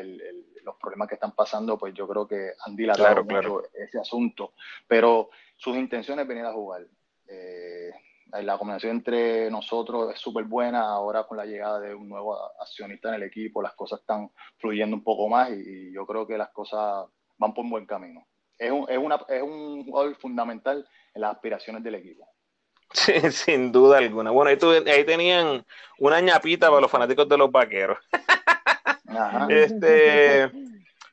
los 0.64 0.78
problemas 0.78 1.10
que 1.10 1.16
están 1.16 1.34
pasando, 1.34 1.78
pues 1.78 1.94
yo 1.94 2.08
creo 2.08 2.26
que 2.26 2.54
han 2.66 2.76
dilatado 2.76 3.26
mucho 3.26 3.64
ese 3.74 4.00
asunto, 4.00 4.54
pero 4.88 5.30
sus 5.58 5.76
intenciones 5.76 6.24
es 6.24 6.30
venir 6.30 6.46
a 6.46 6.54
jugar. 6.54 6.88
Eh, 7.28 7.92
la 8.42 8.58
combinación 8.58 8.94
entre 8.98 9.52
nosotros 9.52 10.14
es 10.14 10.20
súper 10.20 10.46
buena, 10.46 10.82
ahora 10.82 11.26
con 11.26 11.38
la 11.38 11.46
llegada 11.46 11.80
de 11.82 11.94
un 11.94 12.10
nuevo 12.10 12.36
accionista 12.60 13.10
en 13.10 13.16
el 13.16 13.24
equipo, 13.24 13.62
las 13.62 13.74
cosas 13.74 14.00
están 14.00 14.32
fluyendo 14.58 14.96
un 14.96 15.04
poco 15.04 15.28
más 15.28 15.52
y, 15.52 15.92
yo 15.92 16.08
creo 16.08 16.26
que 16.26 16.38
las 16.38 16.50
cosas 16.50 17.06
van 17.38 17.54
por 17.54 17.66
un 17.66 17.72
buen 17.72 17.86
camino. 17.86 18.26
Es 18.58 18.72
un, 18.72 18.90
es, 18.90 18.98
una, 18.98 19.20
es 19.28 19.44
un 19.44 19.84
jugador 19.86 20.16
fundamental 20.16 20.88
en 21.14 21.22
las 21.22 21.36
aspiraciones 21.36 21.84
del 21.84 21.96
equipo. 21.96 22.33
Sí, 22.94 23.14
sin 23.32 23.72
duda 23.72 23.98
alguna. 23.98 24.32
Bueno, 24.32 24.50
ahí, 24.50 24.90
ahí 24.90 25.04
tenían 25.04 25.66
una 26.00 26.22
ñapita 26.22 26.70
para 26.70 26.82
los 26.82 26.92
fanáticos 26.92 27.28
de 27.28 27.38
los 27.38 27.52
vaqueros. 27.52 27.98
Este, 29.48 30.50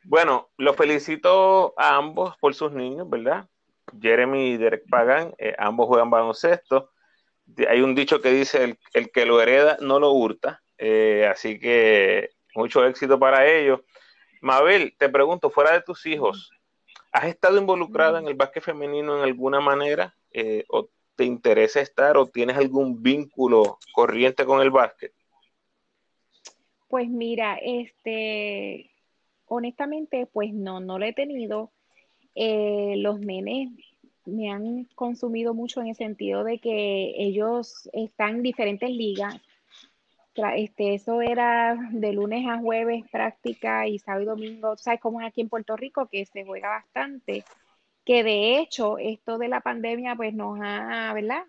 bueno, 0.04 0.48
los 0.56 0.74
felicito 0.74 1.74
a 1.76 1.96
ambos 1.96 2.34
por 2.38 2.54
sus 2.54 2.72
niños, 2.72 3.10
¿verdad? 3.10 3.46
Jeremy 4.00 4.52
y 4.52 4.56
Derek 4.56 4.84
Pagan, 4.88 5.34
eh, 5.36 5.54
ambos 5.58 5.86
juegan 5.86 6.08
baloncesto. 6.08 6.92
Hay 7.68 7.82
un 7.82 7.94
dicho 7.94 8.22
que 8.22 8.30
dice, 8.30 8.78
el, 8.94 9.10
que 9.10 9.26
lo 9.26 9.42
hereda 9.42 9.76
no 9.82 10.00
lo 10.00 10.12
hurta. 10.12 10.62
Eh, 10.78 11.28
así 11.30 11.58
que 11.58 12.30
mucho 12.54 12.86
éxito 12.86 13.18
para 13.18 13.46
ellos. 13.46 13.80
Mabel, 14.40 14.94
te 14.96 15.10
pregunto, 15.10 15.50
fuera 15.50 15.72
de 15.72 15.82
tus 15.82 16.06
hijos, 16.06 16.50
¿has 17.12 17.24
estado 17.24 17.58
involucrada 17.58 18.18
en 18.18 18.28
el 18.28 18.34
básquet 18.34 18.62
femenino 18.62 19.18
en 19.18 19.24
alguna 19.24 19.60
manera? 19.60 20.14
Eh, 20.32 20.64
¿O 20.68 20.88
te 21.20 21.26
interesa 21.26 21.82
estar 21.82 22.16
o 22.16 22.28
tienes 22.28 22.56
algún 22.56 23.02
vínculo 23.02 23.78
corriente 23.92 24.46
con 24.46 24.62
el 24.62 24.70
básquet? 24.70 25.12
Pues 26.88 27.10
mira, 27.10 27.58
este, 27.62 28.90
honestamente, 29.44 30.24
pues 30.24 30.54
no, 30.54 30.80
no 30.80 30.98
lo 30.98 31.04
he 31.04 31.12
tenido. 31.12 31.72
Eh, 32.34 32.94
los 32.96 33.20
nenes 33.20 33.68
me 34.24 34.50
han 34.50 34.84
consumido 34.94 35.52
mucho 35.52 35.82
en 35.82 35.88
el 35.88 35.94
sentido 35.94 36.42
de 36.42 36.58
que 36.58 37.12
ellos 37.18 37.90
están 37.92 38.36
en 38.36 38.42
diferentes 38.42 38.88
ligas. 38.88 39.38
Este, 40.56 40.94
eso 40.94 41.20
era 41.20 41.76
de 41.92 42.14
lunes 42.14 42.46
a 42.48 42.56
jueves 42.56 43.04
práctica 43.12 43.86
y 43.86 43.98
sábado 43.98 44.22
y 44.22 44.26
domingo. 44.26 44.74
¿Sabes 44.78 45.00
cómo 45.00 45.20
es 45.20 45.26
aquí 45.26 45.42
en 45.42 45.50
Puerto 45.50 45.76
Rico? 45.76 46.06
Que 46.06 46.24
se 46.24 46.46
juega 46.46 46.70
bastante 46.70 47.44
que 48.04 48.24
de 48.24 48.58
hecho 48.58 48.98
esto 48.98 49.38
de 49.38 49.48
la 49.48 49.60
pandemia 49.60 50.14
pues 50.16 50.34
nos 50.34 50.58
ha, 50.62 51.12
¿verdad? 51.12 51.44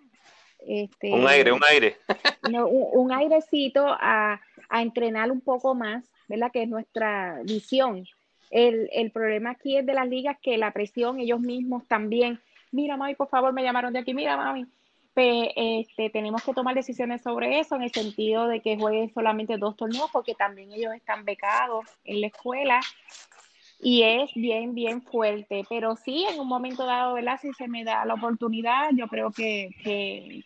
Este, 0.59 1.11
un 1.11 1.27
aire, 1.27 1.51
un 1.51 1.61
aire. 1.69 1.97
un, 2.93 3.11
airecito 3.11 3.85
a, 3.87 4.39
entrenar 4.71 5.31
un 5.31 5.41
poco 5.41 5.73
más, 5.75 6.05
¿verdad? 6.27 6.51
Que 6.51 6.63
es 6.63 6.69
nuestra 6.69 7.39
visión. 7.43 8.05
El, 8.51 9.11
problema 9.11 9.51
aquí 9.51 9.77
es 9.77 9.85
de 9.85 9.93
las 9.93 10.07
ligas 10.07 10.37
que 10.41 10.57
la 10.57 10.71
presión, 10.71 11.19
ellos 11.19 11.39
mismos 11.39 11.87
también, 11.87 12.39
mira 12.71 12.97
mami, 12.97 13.15
por 13.15 13.29
favor, 13.29 13.53
me 13.53 13.63
llamaron 13.63 13.93
de 13.93 13.99
aquí, 13.99 14.13
mira 14.13 14.35
mami, 14.35 14.65
pues, 15.13 15.49
este, 15.55 16.09
tenemos 16.09 16.43
que 16.43 16.53
tomar 16.53 16.75
decisiones 16.75 17.21
sobre 17.21 17.59
eso 17.59 17.75
en 17.75 17.83
el 17.83 17.91
sentido 17.91 18.47
de 18.47 18.61
que 18.61 18.77
jueguen 18.77 19.13
solamente 19.13 19.57
dos 19.57 19.75
torneos 19.75 20.09
porque 20.11 20.35
también 20.35 20.71
ellos 20.71 20.93
están 20.93 21.25
becados 21.25 21.85
en 22.03 22.21
la 22.21 22.27
escuela 22.27 22.79
y 23.81 24.03
es 24.03 24.33
bien, 24.35 24.75
bien 24.75 25.01
fuerte. 25.01 25.65
Pero 25.69 25.95
sí, 25.95 26.25
en 26.29 26.39
un 26.39 26.47
momento 26.47 26.85
dado, 26.85 27.15
¿verdad? 27.15 27.39
Si 27.41 27.51
se 27.53 27.67
me 27.67 27.83
da 27.83 28.05
la 28.05 28.13
oportunidad, 28.13 28.89
yo 28.93 29.07
creo 29.07 29.31
que, 29.31 29.69
que, 29.83 30.45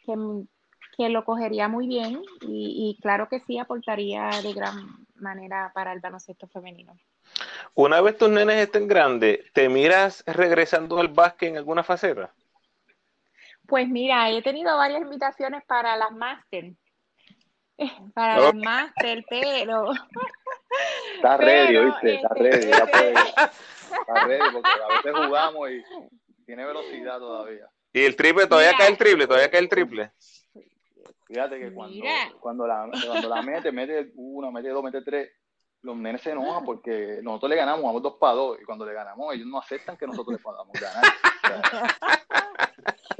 que, 0.97 1.09
lo 1.09 1.25
cogería 1.25 1.67
muy 1.67 1.87
bien 1.87 2.21
y, 2.41 2.97
claro 3.01 3.27
que 3.27 3.41
sí 3.41 3.59
aportaría 3.59 4.29
de 4.41 4.53
gran 4.53 5.05
manera 5.15 5.71
para 5.73 5.91
el 5.91 5.99
baloncesto 5.99 6.47
femenino. 6.47 6.95
Una 7.73 7.99
vez 7.99 8.17
tus 8.17 8.29
nenes 8.29 8.55
estén 8.55 8.87
grandes, 8.87 9.51
¿te 9.51 9.67
miras 9.67 10.23
regresando 10.25 10.97
al 10.97 11.09
básquet 11.09 11.49
en 11.49 11.57
alguna 11.57 11.83
faceta? 11.83 12.33
Pues 13.67 13.89
mira, 13.89 14.29
he 14.29 14.41
tenido 14.41 14.77
varias 14.77 15.01
invitaciones 15.01 15.63
para 15.65 15.97
las 15.97 16.11
máster. 16.11 16.73
Para 18.13 18.39
las 18.39 18.55
máster, 18.55 19.25
pero 19.29 19.91
Está 21.15 21.37
ready, 21.37 21.85
¿viste? 21.85 22.15
Está 22.15 22.27
este, 22.35 22.43
ready, 22.43 22.71
ya 22.71 22.85
puede. 22.85 23.13
Está 23.99 24.25
ready 24.25 24.51
porque 24.53 24.69
a 24.69 24.87
veces 24.95 25.25
jugamos 25.25 25.69
y 25.69 25.83
tiene 26.45 26.65
velocidad 26.65 27.19
todavía. 27.19 27.69
Y 27.93 28.03
el 28.03 28.15
triple, 28.15 28.47
todavía 28.47 28.73
cae 28.77 28.89
el 28.89 28.97
triple, 28.97 29.25
todavía 29.25 29.49
cae 29.49 29.61
el 29.61 29.69
triple. 29.69 30.11
Fíjate 31.27 31.59
que 31.59 31.73
cuando, 31.73 32.05
cuando, 32.39 32.67
la, 32.67 32.89
cuando 33.05 33.29
la 33.29 33.41
mete, 33.41 33.71
mete 33.71 34.11
uno, 34.15 34.51
mete 34.51 34.69
dos, 34.69 34.83
mete 34.83 35.01
tres, 35.01 35.31
los 35.81 35.95
nenes 35.95 36.21
se 36.21 36.31
enojan 36.31 36.63
porque 36.63 37.19
nosotros 37.23 37.49
le 37.49 37.55
ganamos, 37.55 37.83
vamos 37.83 38.03
dos 38.03 38.15
para 38.19 38.33
dos, 38.33 38.59
y 38.61 38.65
cuando 38.65 38.85
le 38.85 38.93
ganamos, 38.93 39.33
ellos 39.33 39.47
no 39.47 39.59
aceptan 39.59 39.97
que 39.97 40.05
nosotros 40.05 40.37
le 40.37 40.43
podamos 40.43 40.73
ganar. 40.73 41.03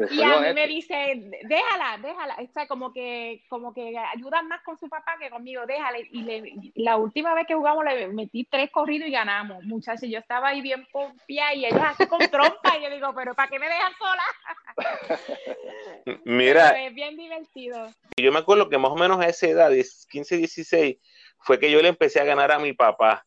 y 0.09 0.21
a 0.21 0.39
mí 0.39 0.53
me 0.53 0.67
dice, 0.67 1.29
déjala, 1.43 1.97
déjala, 2.01 2.35
o 2.39 2.47
sea, 2.53 2.67
como 2.67 2.91
que, 2.91 3.43
como 3.49 3.73
que 3.73 3.97
ayudan 3.97 4.47
más 4.47 4.61
con 4.63 4.77
su 4.77 4.89
papá 4.89 5.17
que 5.19 5.29
conmigo, 5.29 5.65
déjala. 5.65 5.99
Y 5.99 6.71
la 6.75 6.97
última 6.97 7.33
vez 7.33 7.47
que 7.47 7.55
jugamos 7.55 7.85
le 7.85 8.07
metí 8.07 8.45
tres 8.45 8.71
corridos 8.71 9.07
y 9.07 9.11
ganamos, 9.11 9.63
muchachos. 9.63 10.09
Yo 10.09 10.19
estaba 10.19 10.49
ahí 10.49 10.61
bien 10.61 10.87
pompia 10.91 11.53
y 11.53 11.65
ellos 11.65 11.81
así 11.81 12.07
con 12.07 12.19
trompa 12.29 12.77
y 12.77 12.83
yo 12.83 12.89
digo, 12.89 13.13
pero 13.15 13.33
¿para 13.35 13.49
qué 13.49 13.59
me 13.59 13.67
dejan 13.67 13.93
sola? 13.97 14.23
Mira. 16.25 16.69
es 16.85 16.93
bien 16.93 17.15
divertido. 17.15 17.89
Yo 18.17 18.31
me 18.31 18.39
acuerdo 18.39 18.69
que 18.69 18.77
más 18.77 18.91
o 18.91 18.95
menos 18.95 19.19
a 19.19 19.27
esa 19.27 19.47
edad, 19.47 19.71
15, 20.09 20.37
16, 20.37 20.97
fue 21.39 21.59
que 21.59 21.71
yo 21.71 21.81
le 21.81 21.89
empecé 21.89 22.19
a 22.19 22.25
ganar 22.25 22.51
a 22.51 22.59
mi 22.59 22.73
papá. 22.73 23.25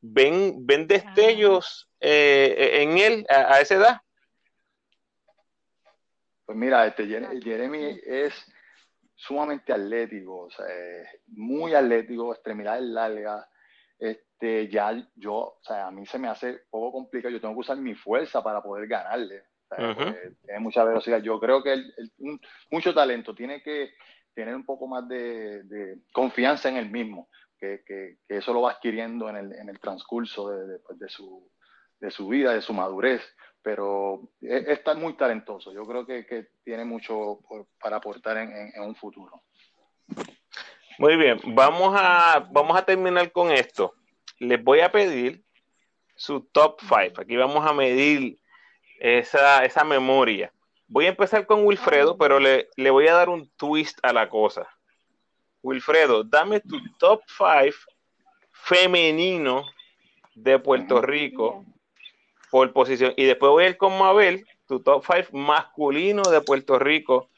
¿Ven, 0.00 0.66
ven 0.66 0.86
destellos 0.86 1.88
eh, 2.00 2.82
en 2.82 2.98
él 2.98 3.26
a 3.28 3.60
esa 3.60 3.74
edad? 3.74 4.00
Pues 6.48 6.56
mira, 6.56 6.86
este 6.86 7.06
Jeremy 7.06 8.00
es 8.06 8.32
sumamente 9.14 9.70
atlético, 9.70 10.44
o 10.44 10.50
sea, 10.50 10.64
muy 11.26 11.74
atlético, 11.74 12.32
extremidades 12.32 12.84
largas. 12.84 13.46
Este, 13.98 14.66
ya 14.66 14.94
yo, 15.14 15.34
o 15.34 15.58
sea, 15.60 15.88
a 15.88 15.90
mí 15.90 16.06
se 16.06 16.18
me 16.18 16.26
hace 16.26 16.60
poco 16.70 16.90
complicado, 16.90 17.34
yo 17.34 17.40
tengo 17.42 17.52
que 17.52 17.60
usar 17.60 17.76
mi 17.76 17.94
fuerza 17.94 18.42
para 18.42 18.62
poder 18.62 18.88
ganarle. 18.88 19.42
tiene 19.76 20.58
mucha 20.60 20.84
velocidad. 20.84 21.20
Yo 21.20 21.38
creo 21.38 21.62
que 21.62 21.84
mucho 22.70 22.94
talento, 22.94 23.34
tiene 23.34 23.62
que 23.62 23.90
tener 24.32 24.54
un 24.54 24.64
poco 24.64 24.86
más 24.86 25.06
de, 25.06 25.98
confianza 26.14 26.70
en 26.70 26.78
él 26.78 26.90
mismo, 26.90 27.28
que, 27.58 28.16
eso 28.26 28.54
lo 28.54 28.62
va 28.62 28.70
adquiriendo 28.70 29.28
en 29.28 29.36
el, 29.36 29.52
en 29.52 29.68
el 29.68 29.78
transcurso 29.80 30.48
de, 30.48 30.78
pues, 30.78 30.98
de, 30.98 31.10
su, 31.10 31.46
de 32.00 32.10
su 32.10 32.26
vida, 32.26 32.54
de 32.54 32.62
su 32.62 32.72
madurez 32.72 33.20
pero 33.62 34.30
está 34.40 34.94
muy 34.94 35.14
talentoso. 35.14 35.72
Yo 35.72 35.84
creo 35.84 36.06
que, 36.06 36.48
tiene 36.64 36.84
mucho 36.84 37.40
para 37.80 37.96
aportar 37.96 38.36
en, 38.38 38.72
un 38.82 38.94
futuro. 38.94 39.42
Muy 40.98 41.16
bien, 41.16 41.38
vamos 41.54 41.94
a, 41.96 42.46
vamos 42.50 42.76
a 42.76 42.84
terminar 42.84 43.30
con 43.32 43.50
esto. 43.50 43.94
Les 44.38 44.62
voy 44.62 44.80
a 44.80 44.90
pedir 44.90 45.44
su 46.16 46.40
top 46.40 46.80
5. 46.80 47.20
Aquí 47.20 47.36
vamos 47.36 47.64
a 47.66 47.72
medir 47.72 48.38
esa, 48.98 49.64
esa 49.64 49.84
memoria. 49.84 50.52
Voy 50.86 51.06
a 51.06 51.10
empezar 51.10 51.46
con 51.46 51.64
Wilfredo, 51.64 52.16
pero 52.16 52.40
le, 52.40 52.68
le 52.76 52.90
voy 52.90 53.06
a 53.08 53.14
dar 53.14 53.28
un 53.28 53.50
twist 53.56 53.98
a 54.02 54.12
la 54.12 54.28
cosa. 54.28 54.68
Wilfredo, 55.62 56.24
dame 56.24 56.60
tu 56.60 56.78
top 56.98 57.22
5 57.26 57.76
femenino 58.50 59.64
de 60.34 60.58
Puerto 60.58 61.00
Rico 61.00 61.64
por 62.50 62.72
posición. 62.72 63.12
Y 63.16 63.24
después 63.24 63.50
voy 63.50 63.64
a 63.64 63.68
ir 63.68 63.76
con 63.76 63.98
Mabel, 63.98 64.46
tu 64.66 64.80
top 64.80 65.04
5 65.04 65.36
masculino 65.36 66.22
de 66.22 66.40
Puerto 66.40 66.78
Rico 66.78 67.28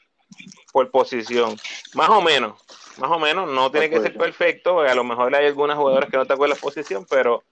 por 0.71 0.89
posición. 0.91 1.55
Más 1.95 2.09
o 2.09 2.21
menos, 2.21 2.61
más 2.97 3.11
o 3.11 3.19
menos, 3.19 3.49
no 3.49 3.71
tiene 3.71 3.89
que 3.89 3.99
ser 3.99 4.17
perfecto, 4.17 4.79
a 4.81 4.95
lo 4.95 5.03
mejor 5.03 5.35
hay 5.35 5.47
algunas 5.47 5.77
jugadoras 5.77 6.09
que 6.09 6.17
no 6.17 6.25
te 6.25 6.33
acuerdas 6.33 6.59
posición, 6.59 7.05
pero 7.09 7.43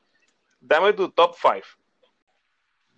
dame 0.60 0.93
tu 0.93 1.10
top 1.10 1.36
5. 1.36 1.66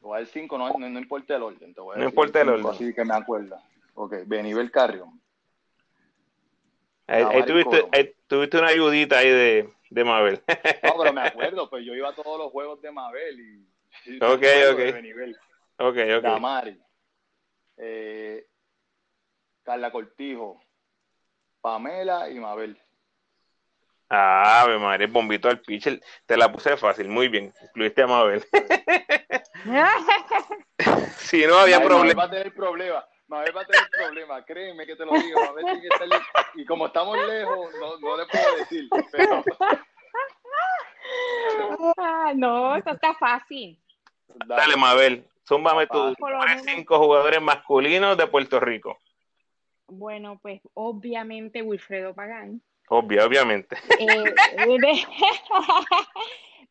Voy 0.02 0.18
al 0.18 0.28
5, 0.28 0.58
no, 0.58 0.70
no, 0.78 1.00
importa 1.00 1.36
el 1.36 1.44
orden. 1.44 1.76
no 1.76 2.04
importa 2.04 2.42
el 2.42 2.50
orden. 2.50 2.66
Así 2.68 2.94
que 2.94 3.06
me 3.06 3.14
acuerda. 3.14 3.64
Ok, 3.94 4.16
Benibel 4.26 4.72
Carrion. 4.72 5.22
Ahí, 7.08 7.44
tuviste, 8.28 8.58
una 8.58 8.68
ayudita 8.68 9.18
ahí 9.18 9.30
de, 9.30 9.70
de 9.90 10.04
Mabel. 10.04 10.42
no, 10.48 10.94
pero 10.98 11.14
me 11.14 11.22
acuerdo, 11.28 11.70
pues 11.70 11.86
yo 11.86 11.94
iba 11.94 12.10
a 12.10 12.16
todos 12.16 12.38
los 12.40 12.52
juegos 12.52 12.82
de 12.82 12.92
Mabel 12.92 13.40
y. 13.40 13.71
ok, 14.22 14.44
ok. 14.72 14.80
Ok, 15.78 15.98
ok. 16.18 16.24
Damari. 16.24 16.82
Eh, 17.78 18.46
Carla 19.64 19.92
Cortijo. 19.92 20.60
Pamela 21.62 22.30
y 22.30 22.40
Mabel. 22.40 22.78
Ah, 24.10 24.66
madre, 24.80 25.08
bombito 25.08 25.48
al 25.48 25.62
pitcher. 25.62 26.02
Te 26.26 26.36
la 26.36 26.52
puse 26.52 26.76
fácil, 26.76 27.08
muy 27.08 27.30
bien. 27.30 27.54
Incluiste 27.62 28.02
a 28.02 28.08
Mabel. 28.08 28.44
si 31.18 31.46
no 31.46 31.58
había 31.58 31.82
problema. 31.82 32.14
Mabel 32.14 32.20
va 32.20 32.24
a 32.24 32.30
tener 32.30 32.54
problema. 32.54 33.06
Mabel 33.28 33.56
va 33.56 33.62
a 33.62 33.66
tener 33.66 33.90
problema, 33.90 34.44
créeme 34.44 34.86
que 34.86 34.98
te 34.98 35.06
lo 35.06 35.14
digo. 35.14 35.40
Mabel 35.40 35.64
tiene 35.64 35.82
que 35.82 35.88
estar 35.88 36.10
Y 36.56 36.66
como 36.66 36.88
estamos 36.88 37.18
lejos, 37.26 37.70
no, 37.80 37.98
no 38.00 38.18
le 38.18 38.26
puedo 38.26 38.58
decir. 38.58 38.90
Pero... 39.14 39.46
Ah, 41.98 42.34
no, 42.36 42.76
esto 42.76 42.92
está 42.92 43.14
fácil. 43.16 43.80
Dale, 44.48 44.78
Mabel. 44.78 45.26
Zúmbame 45.48 45.88
tus 45.88 46.16
cinco 46.64 47.00
jugadores 47.00 47.42
masculinos 47.42 48.18
de 48.18 48.28
Puerto 48.28 48.60
Rico. 48.60 48.98
Bueno, 49.88 50.40
pues 50.42 50.62
obviamente 50.74 51.62
Wilfredo 51.62 52.14
Pagán. 52.14 52.62
Obvio, 52.88 53.26
obviamente. 53.26 53.76
Eh, 54.00 54.34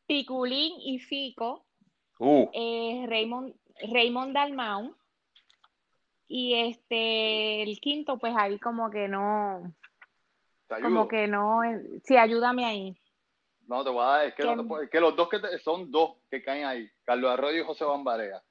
Piculín 0.07 0.75
y 0.81 0.99
Fico. 0.99 1.65
Uh. 2.19 2.49
Eh, 2.53 3.07
Raymond, 3.09 3.55
Raymond 3.93 4.35
Dalmau. 4.35 4.95
Y 6.29 6.55
este, 6.55 7.63
el 7.63 7.81
quinto, 7.81 8.19
pues 8.19 8.35
ahí 8.37 8.59
como 8.59 8.91
que 8.91 9.09
no. 9.09 9.75
Como 10.83 11.09
que 11.09 11.27
no. 11.27 11.61
Sí, 12.05 12.17
ayúdame 12.17 12.65
ahí. 12.65 12.97
No, 13.71 13.85
te 13.85 13.91
voy 13.91 14.03
a 14.03 14.07
dar, 14.07 14.27
es 14.27 14.35
que, 14.35 14.43
es 14.43 14.91
que 14.91 14.99
los 14.99 15.15
dos 15.15 15.29
que 15.29 15.39
son 15.63 15.93
dos 15.93 16.17
que 16.29 16.43
caen 16.43 16.65
ahí, 16.65 16.91
Carlos 17.05 17.31
Arroyo 17.31 17.63
y 17.63 17.65
José 17.65 17.85
Bambarea. 17.85 18.43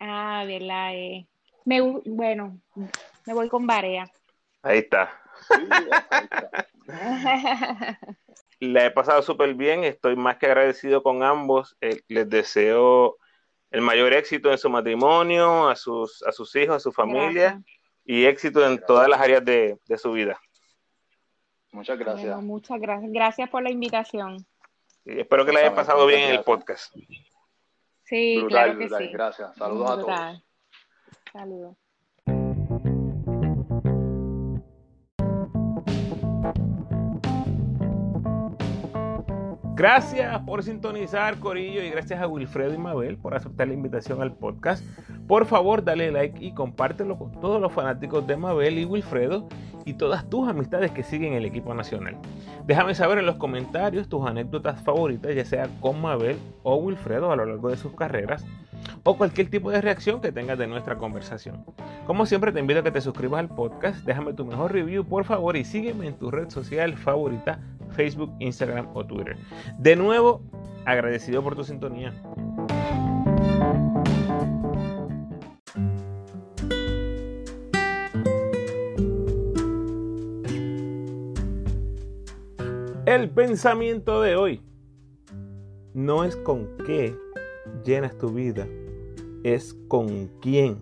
Ah, 0.00 0.42
verdad, 0.44 0.92
eh. 0.92 1.24
Me, 1.64 1.80
bueno, 1.80 2.58
me 3.26 3.32
voy 3.32 3.48
con 3.48 3.64
Barea. 3.64 4.10
Ahí 4.60 4.78
está. 4.78 5.08
La 8.58 8.86
he 8.86 8.90
pasado 8.90 9.22
súper 9.22 9.54
bien, 9.54 9.84
estoy 9.84 10.16
más 10.16 10.38
que 10.38 10.46
agradecido 10.46 11.04
con 11.04 11.22
ambos. 11.22 11.76
Eh, 11.80 12.00
les 12.08 12.28
deseo 12.28 13.18
el 13.70 13.82
mayor 13.82 14.14
éxito 14.14 14.50
en 14.50 14.58
su 14.58 14.68
matrimonio, 14.68 15.68
a 15.68 15.76
sus, 15.76 16.24
a 16.24 16.32
sus 16.32 16.56
hijos, 16.56 16.74
a 16.74 16.80
su 16.80 16.90
familia 16.90 17.62
y 18.04 18.24
éxito 18.24 18.66
en 18.66 18.84
todas 18.84 19.06
las 19.06 19.20
áreas 19.20 19.44
de, 19.44 19.78
su 19.96 20.10
vida. 20.10 20.40
Muchas 21.74 21.98
gracias. 21.98 22.40
muchas 22.40 22.80
gracias. 22.80 23.12
Gracias 23.12 23.50
por 23.50 23.62
la 23.64 23.70
invitación. 23.70 24.46
espero 25.04 25.44
que 25.44 25.52
la 25.52 25.58
haya 25.58 25.74
pasado 25.74 26.06
bien 26.06 26.20
en 26.20 26.30
el 26.36 26.44
podcast. 26.44 26.94
Sí, 28.04 28.44
claro 28.48 28.78
que 28.78 28.88
sí. 28.88 29.08
Gracias. 29.08 29.56
Saludos 29.56 29.90
a 29.90 30.00
todos. 30.00 30.44
Saludos. 31.32 31.76
Gracias 39.76 40.40
por 40.42 40.62
sintonizar, 40.62 41.40
Corillo, 41.40 41.82
y 41.82 41.90
gracias 41.90 42.20
a 42.20 42.28
Wilfredo 42.28 42.72
y 42.72 42.78
Mabel 42.78 43.16
por 43.16 43.34
aceptar 43.34 43.66
la 43.66 43.74
invitación 43.74 44.22
al 44.22 44.32
podcast. 44.32 44.84
Por 45.26 45.46
favor, 45.46 45.82
dale 45.82 46.12
like 46.12 46.44
y 46.44 46.54
compártelo 46.54 47.18
con 47.18 47.32
todos 47.40 47.60
los 47.60 47.72
fanáticos 47.72 48.24
de 48.24 48.36
Mabel 48.36 48.78
y 48.78 48.84
Wilfredo 48.84 49.48
y 49.84 49.94
todas 49.94 50.30
tus 50.30 50.48
amistades 50.48 50.92
que 50.92 51.02
siguen 51.02 51.32
el 51.32 51.44
equipo 51.44 51.74
nacional. 51.74 52.16
Déjame 52.66 52.94
saber 52.94 53.18
en 53.18 53.26
los 53.26 53.34
comentarios 53.34 54.08
tus 54.08 54.24
anécdotas 54.24 54.80
favoritas, 54.80 55.34
ya 55.34 55.44
sea 55.44 55.68
con 55.80 56.00
Mabel 56.00 56.36
o 56.62 56.76
Wilfredo 56.76 57.32
a 57.32 57.36
lo 57.36 57.44
largo 57.44 57.68
de 57.70 57.76
sus 57.76 57.96
carreras 57.96 58.46
o 59.02 59.16
cualquier 59.16 59.50
tipo 59.50 59.70
de 59.70 59.80
reacción 59.80 60.20
que 60.20 60.32
tengas 60.32 60.58
de 60.58 60.66
nuestra 60.66 60.96
conversación. 60.96 61.64
Como 62.06 62.26
siempre 62.26 62.52
te 62.52 62.60
invito 62.60 62.80
a 62.80 62.82
que 62.82 62.90
te 62.90 63.00
suscribas 63.00 63.40
al 63.40 63.48
podcast, 63.48 64.04
déjame 64.04 64.34
tu 64.34 64.44
mejor 64.44 64.72
review 64.72 65.04
por 65.04 65.24
favor 65.24 65.56
y 65.56 65.64
sígueme 65.64 66.06
en 66.06 66.14
tu 66.14 66.30
red 66.30 66.48
social 66.50 66.96
favorita 66.96 67.58
Facebook, 67.94 68.32
Instagram 68.38 68.88
o 68.94 69.04
Twitter. 69.04 69.36
De 69.78 69.96
nuevo, 69.96 70.42
agradecido 70.84 71.42
por 71.42 71.56
tu 71.56 71.64
sintonía. 71.64 72.12
El 83.06 83.30
pensamiento 83.30 84.22
de 84.22 84.34
hoy 84.34 84.60
no 85.92 86.24
es 86.24 86.36
con 86.36 86.68
qué 86.86 87.14
llenas 87.84 88.18
tu 88.18 88.30
vida, 88.30 88.66
es 89.44 89.74
con 89.88 90.28
quién 90.40 90.78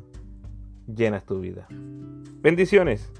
llenas 0.86 1.26
tu 1.26 1.40
vida. 1.40 1.66
Bendiciones. 2.40 3.12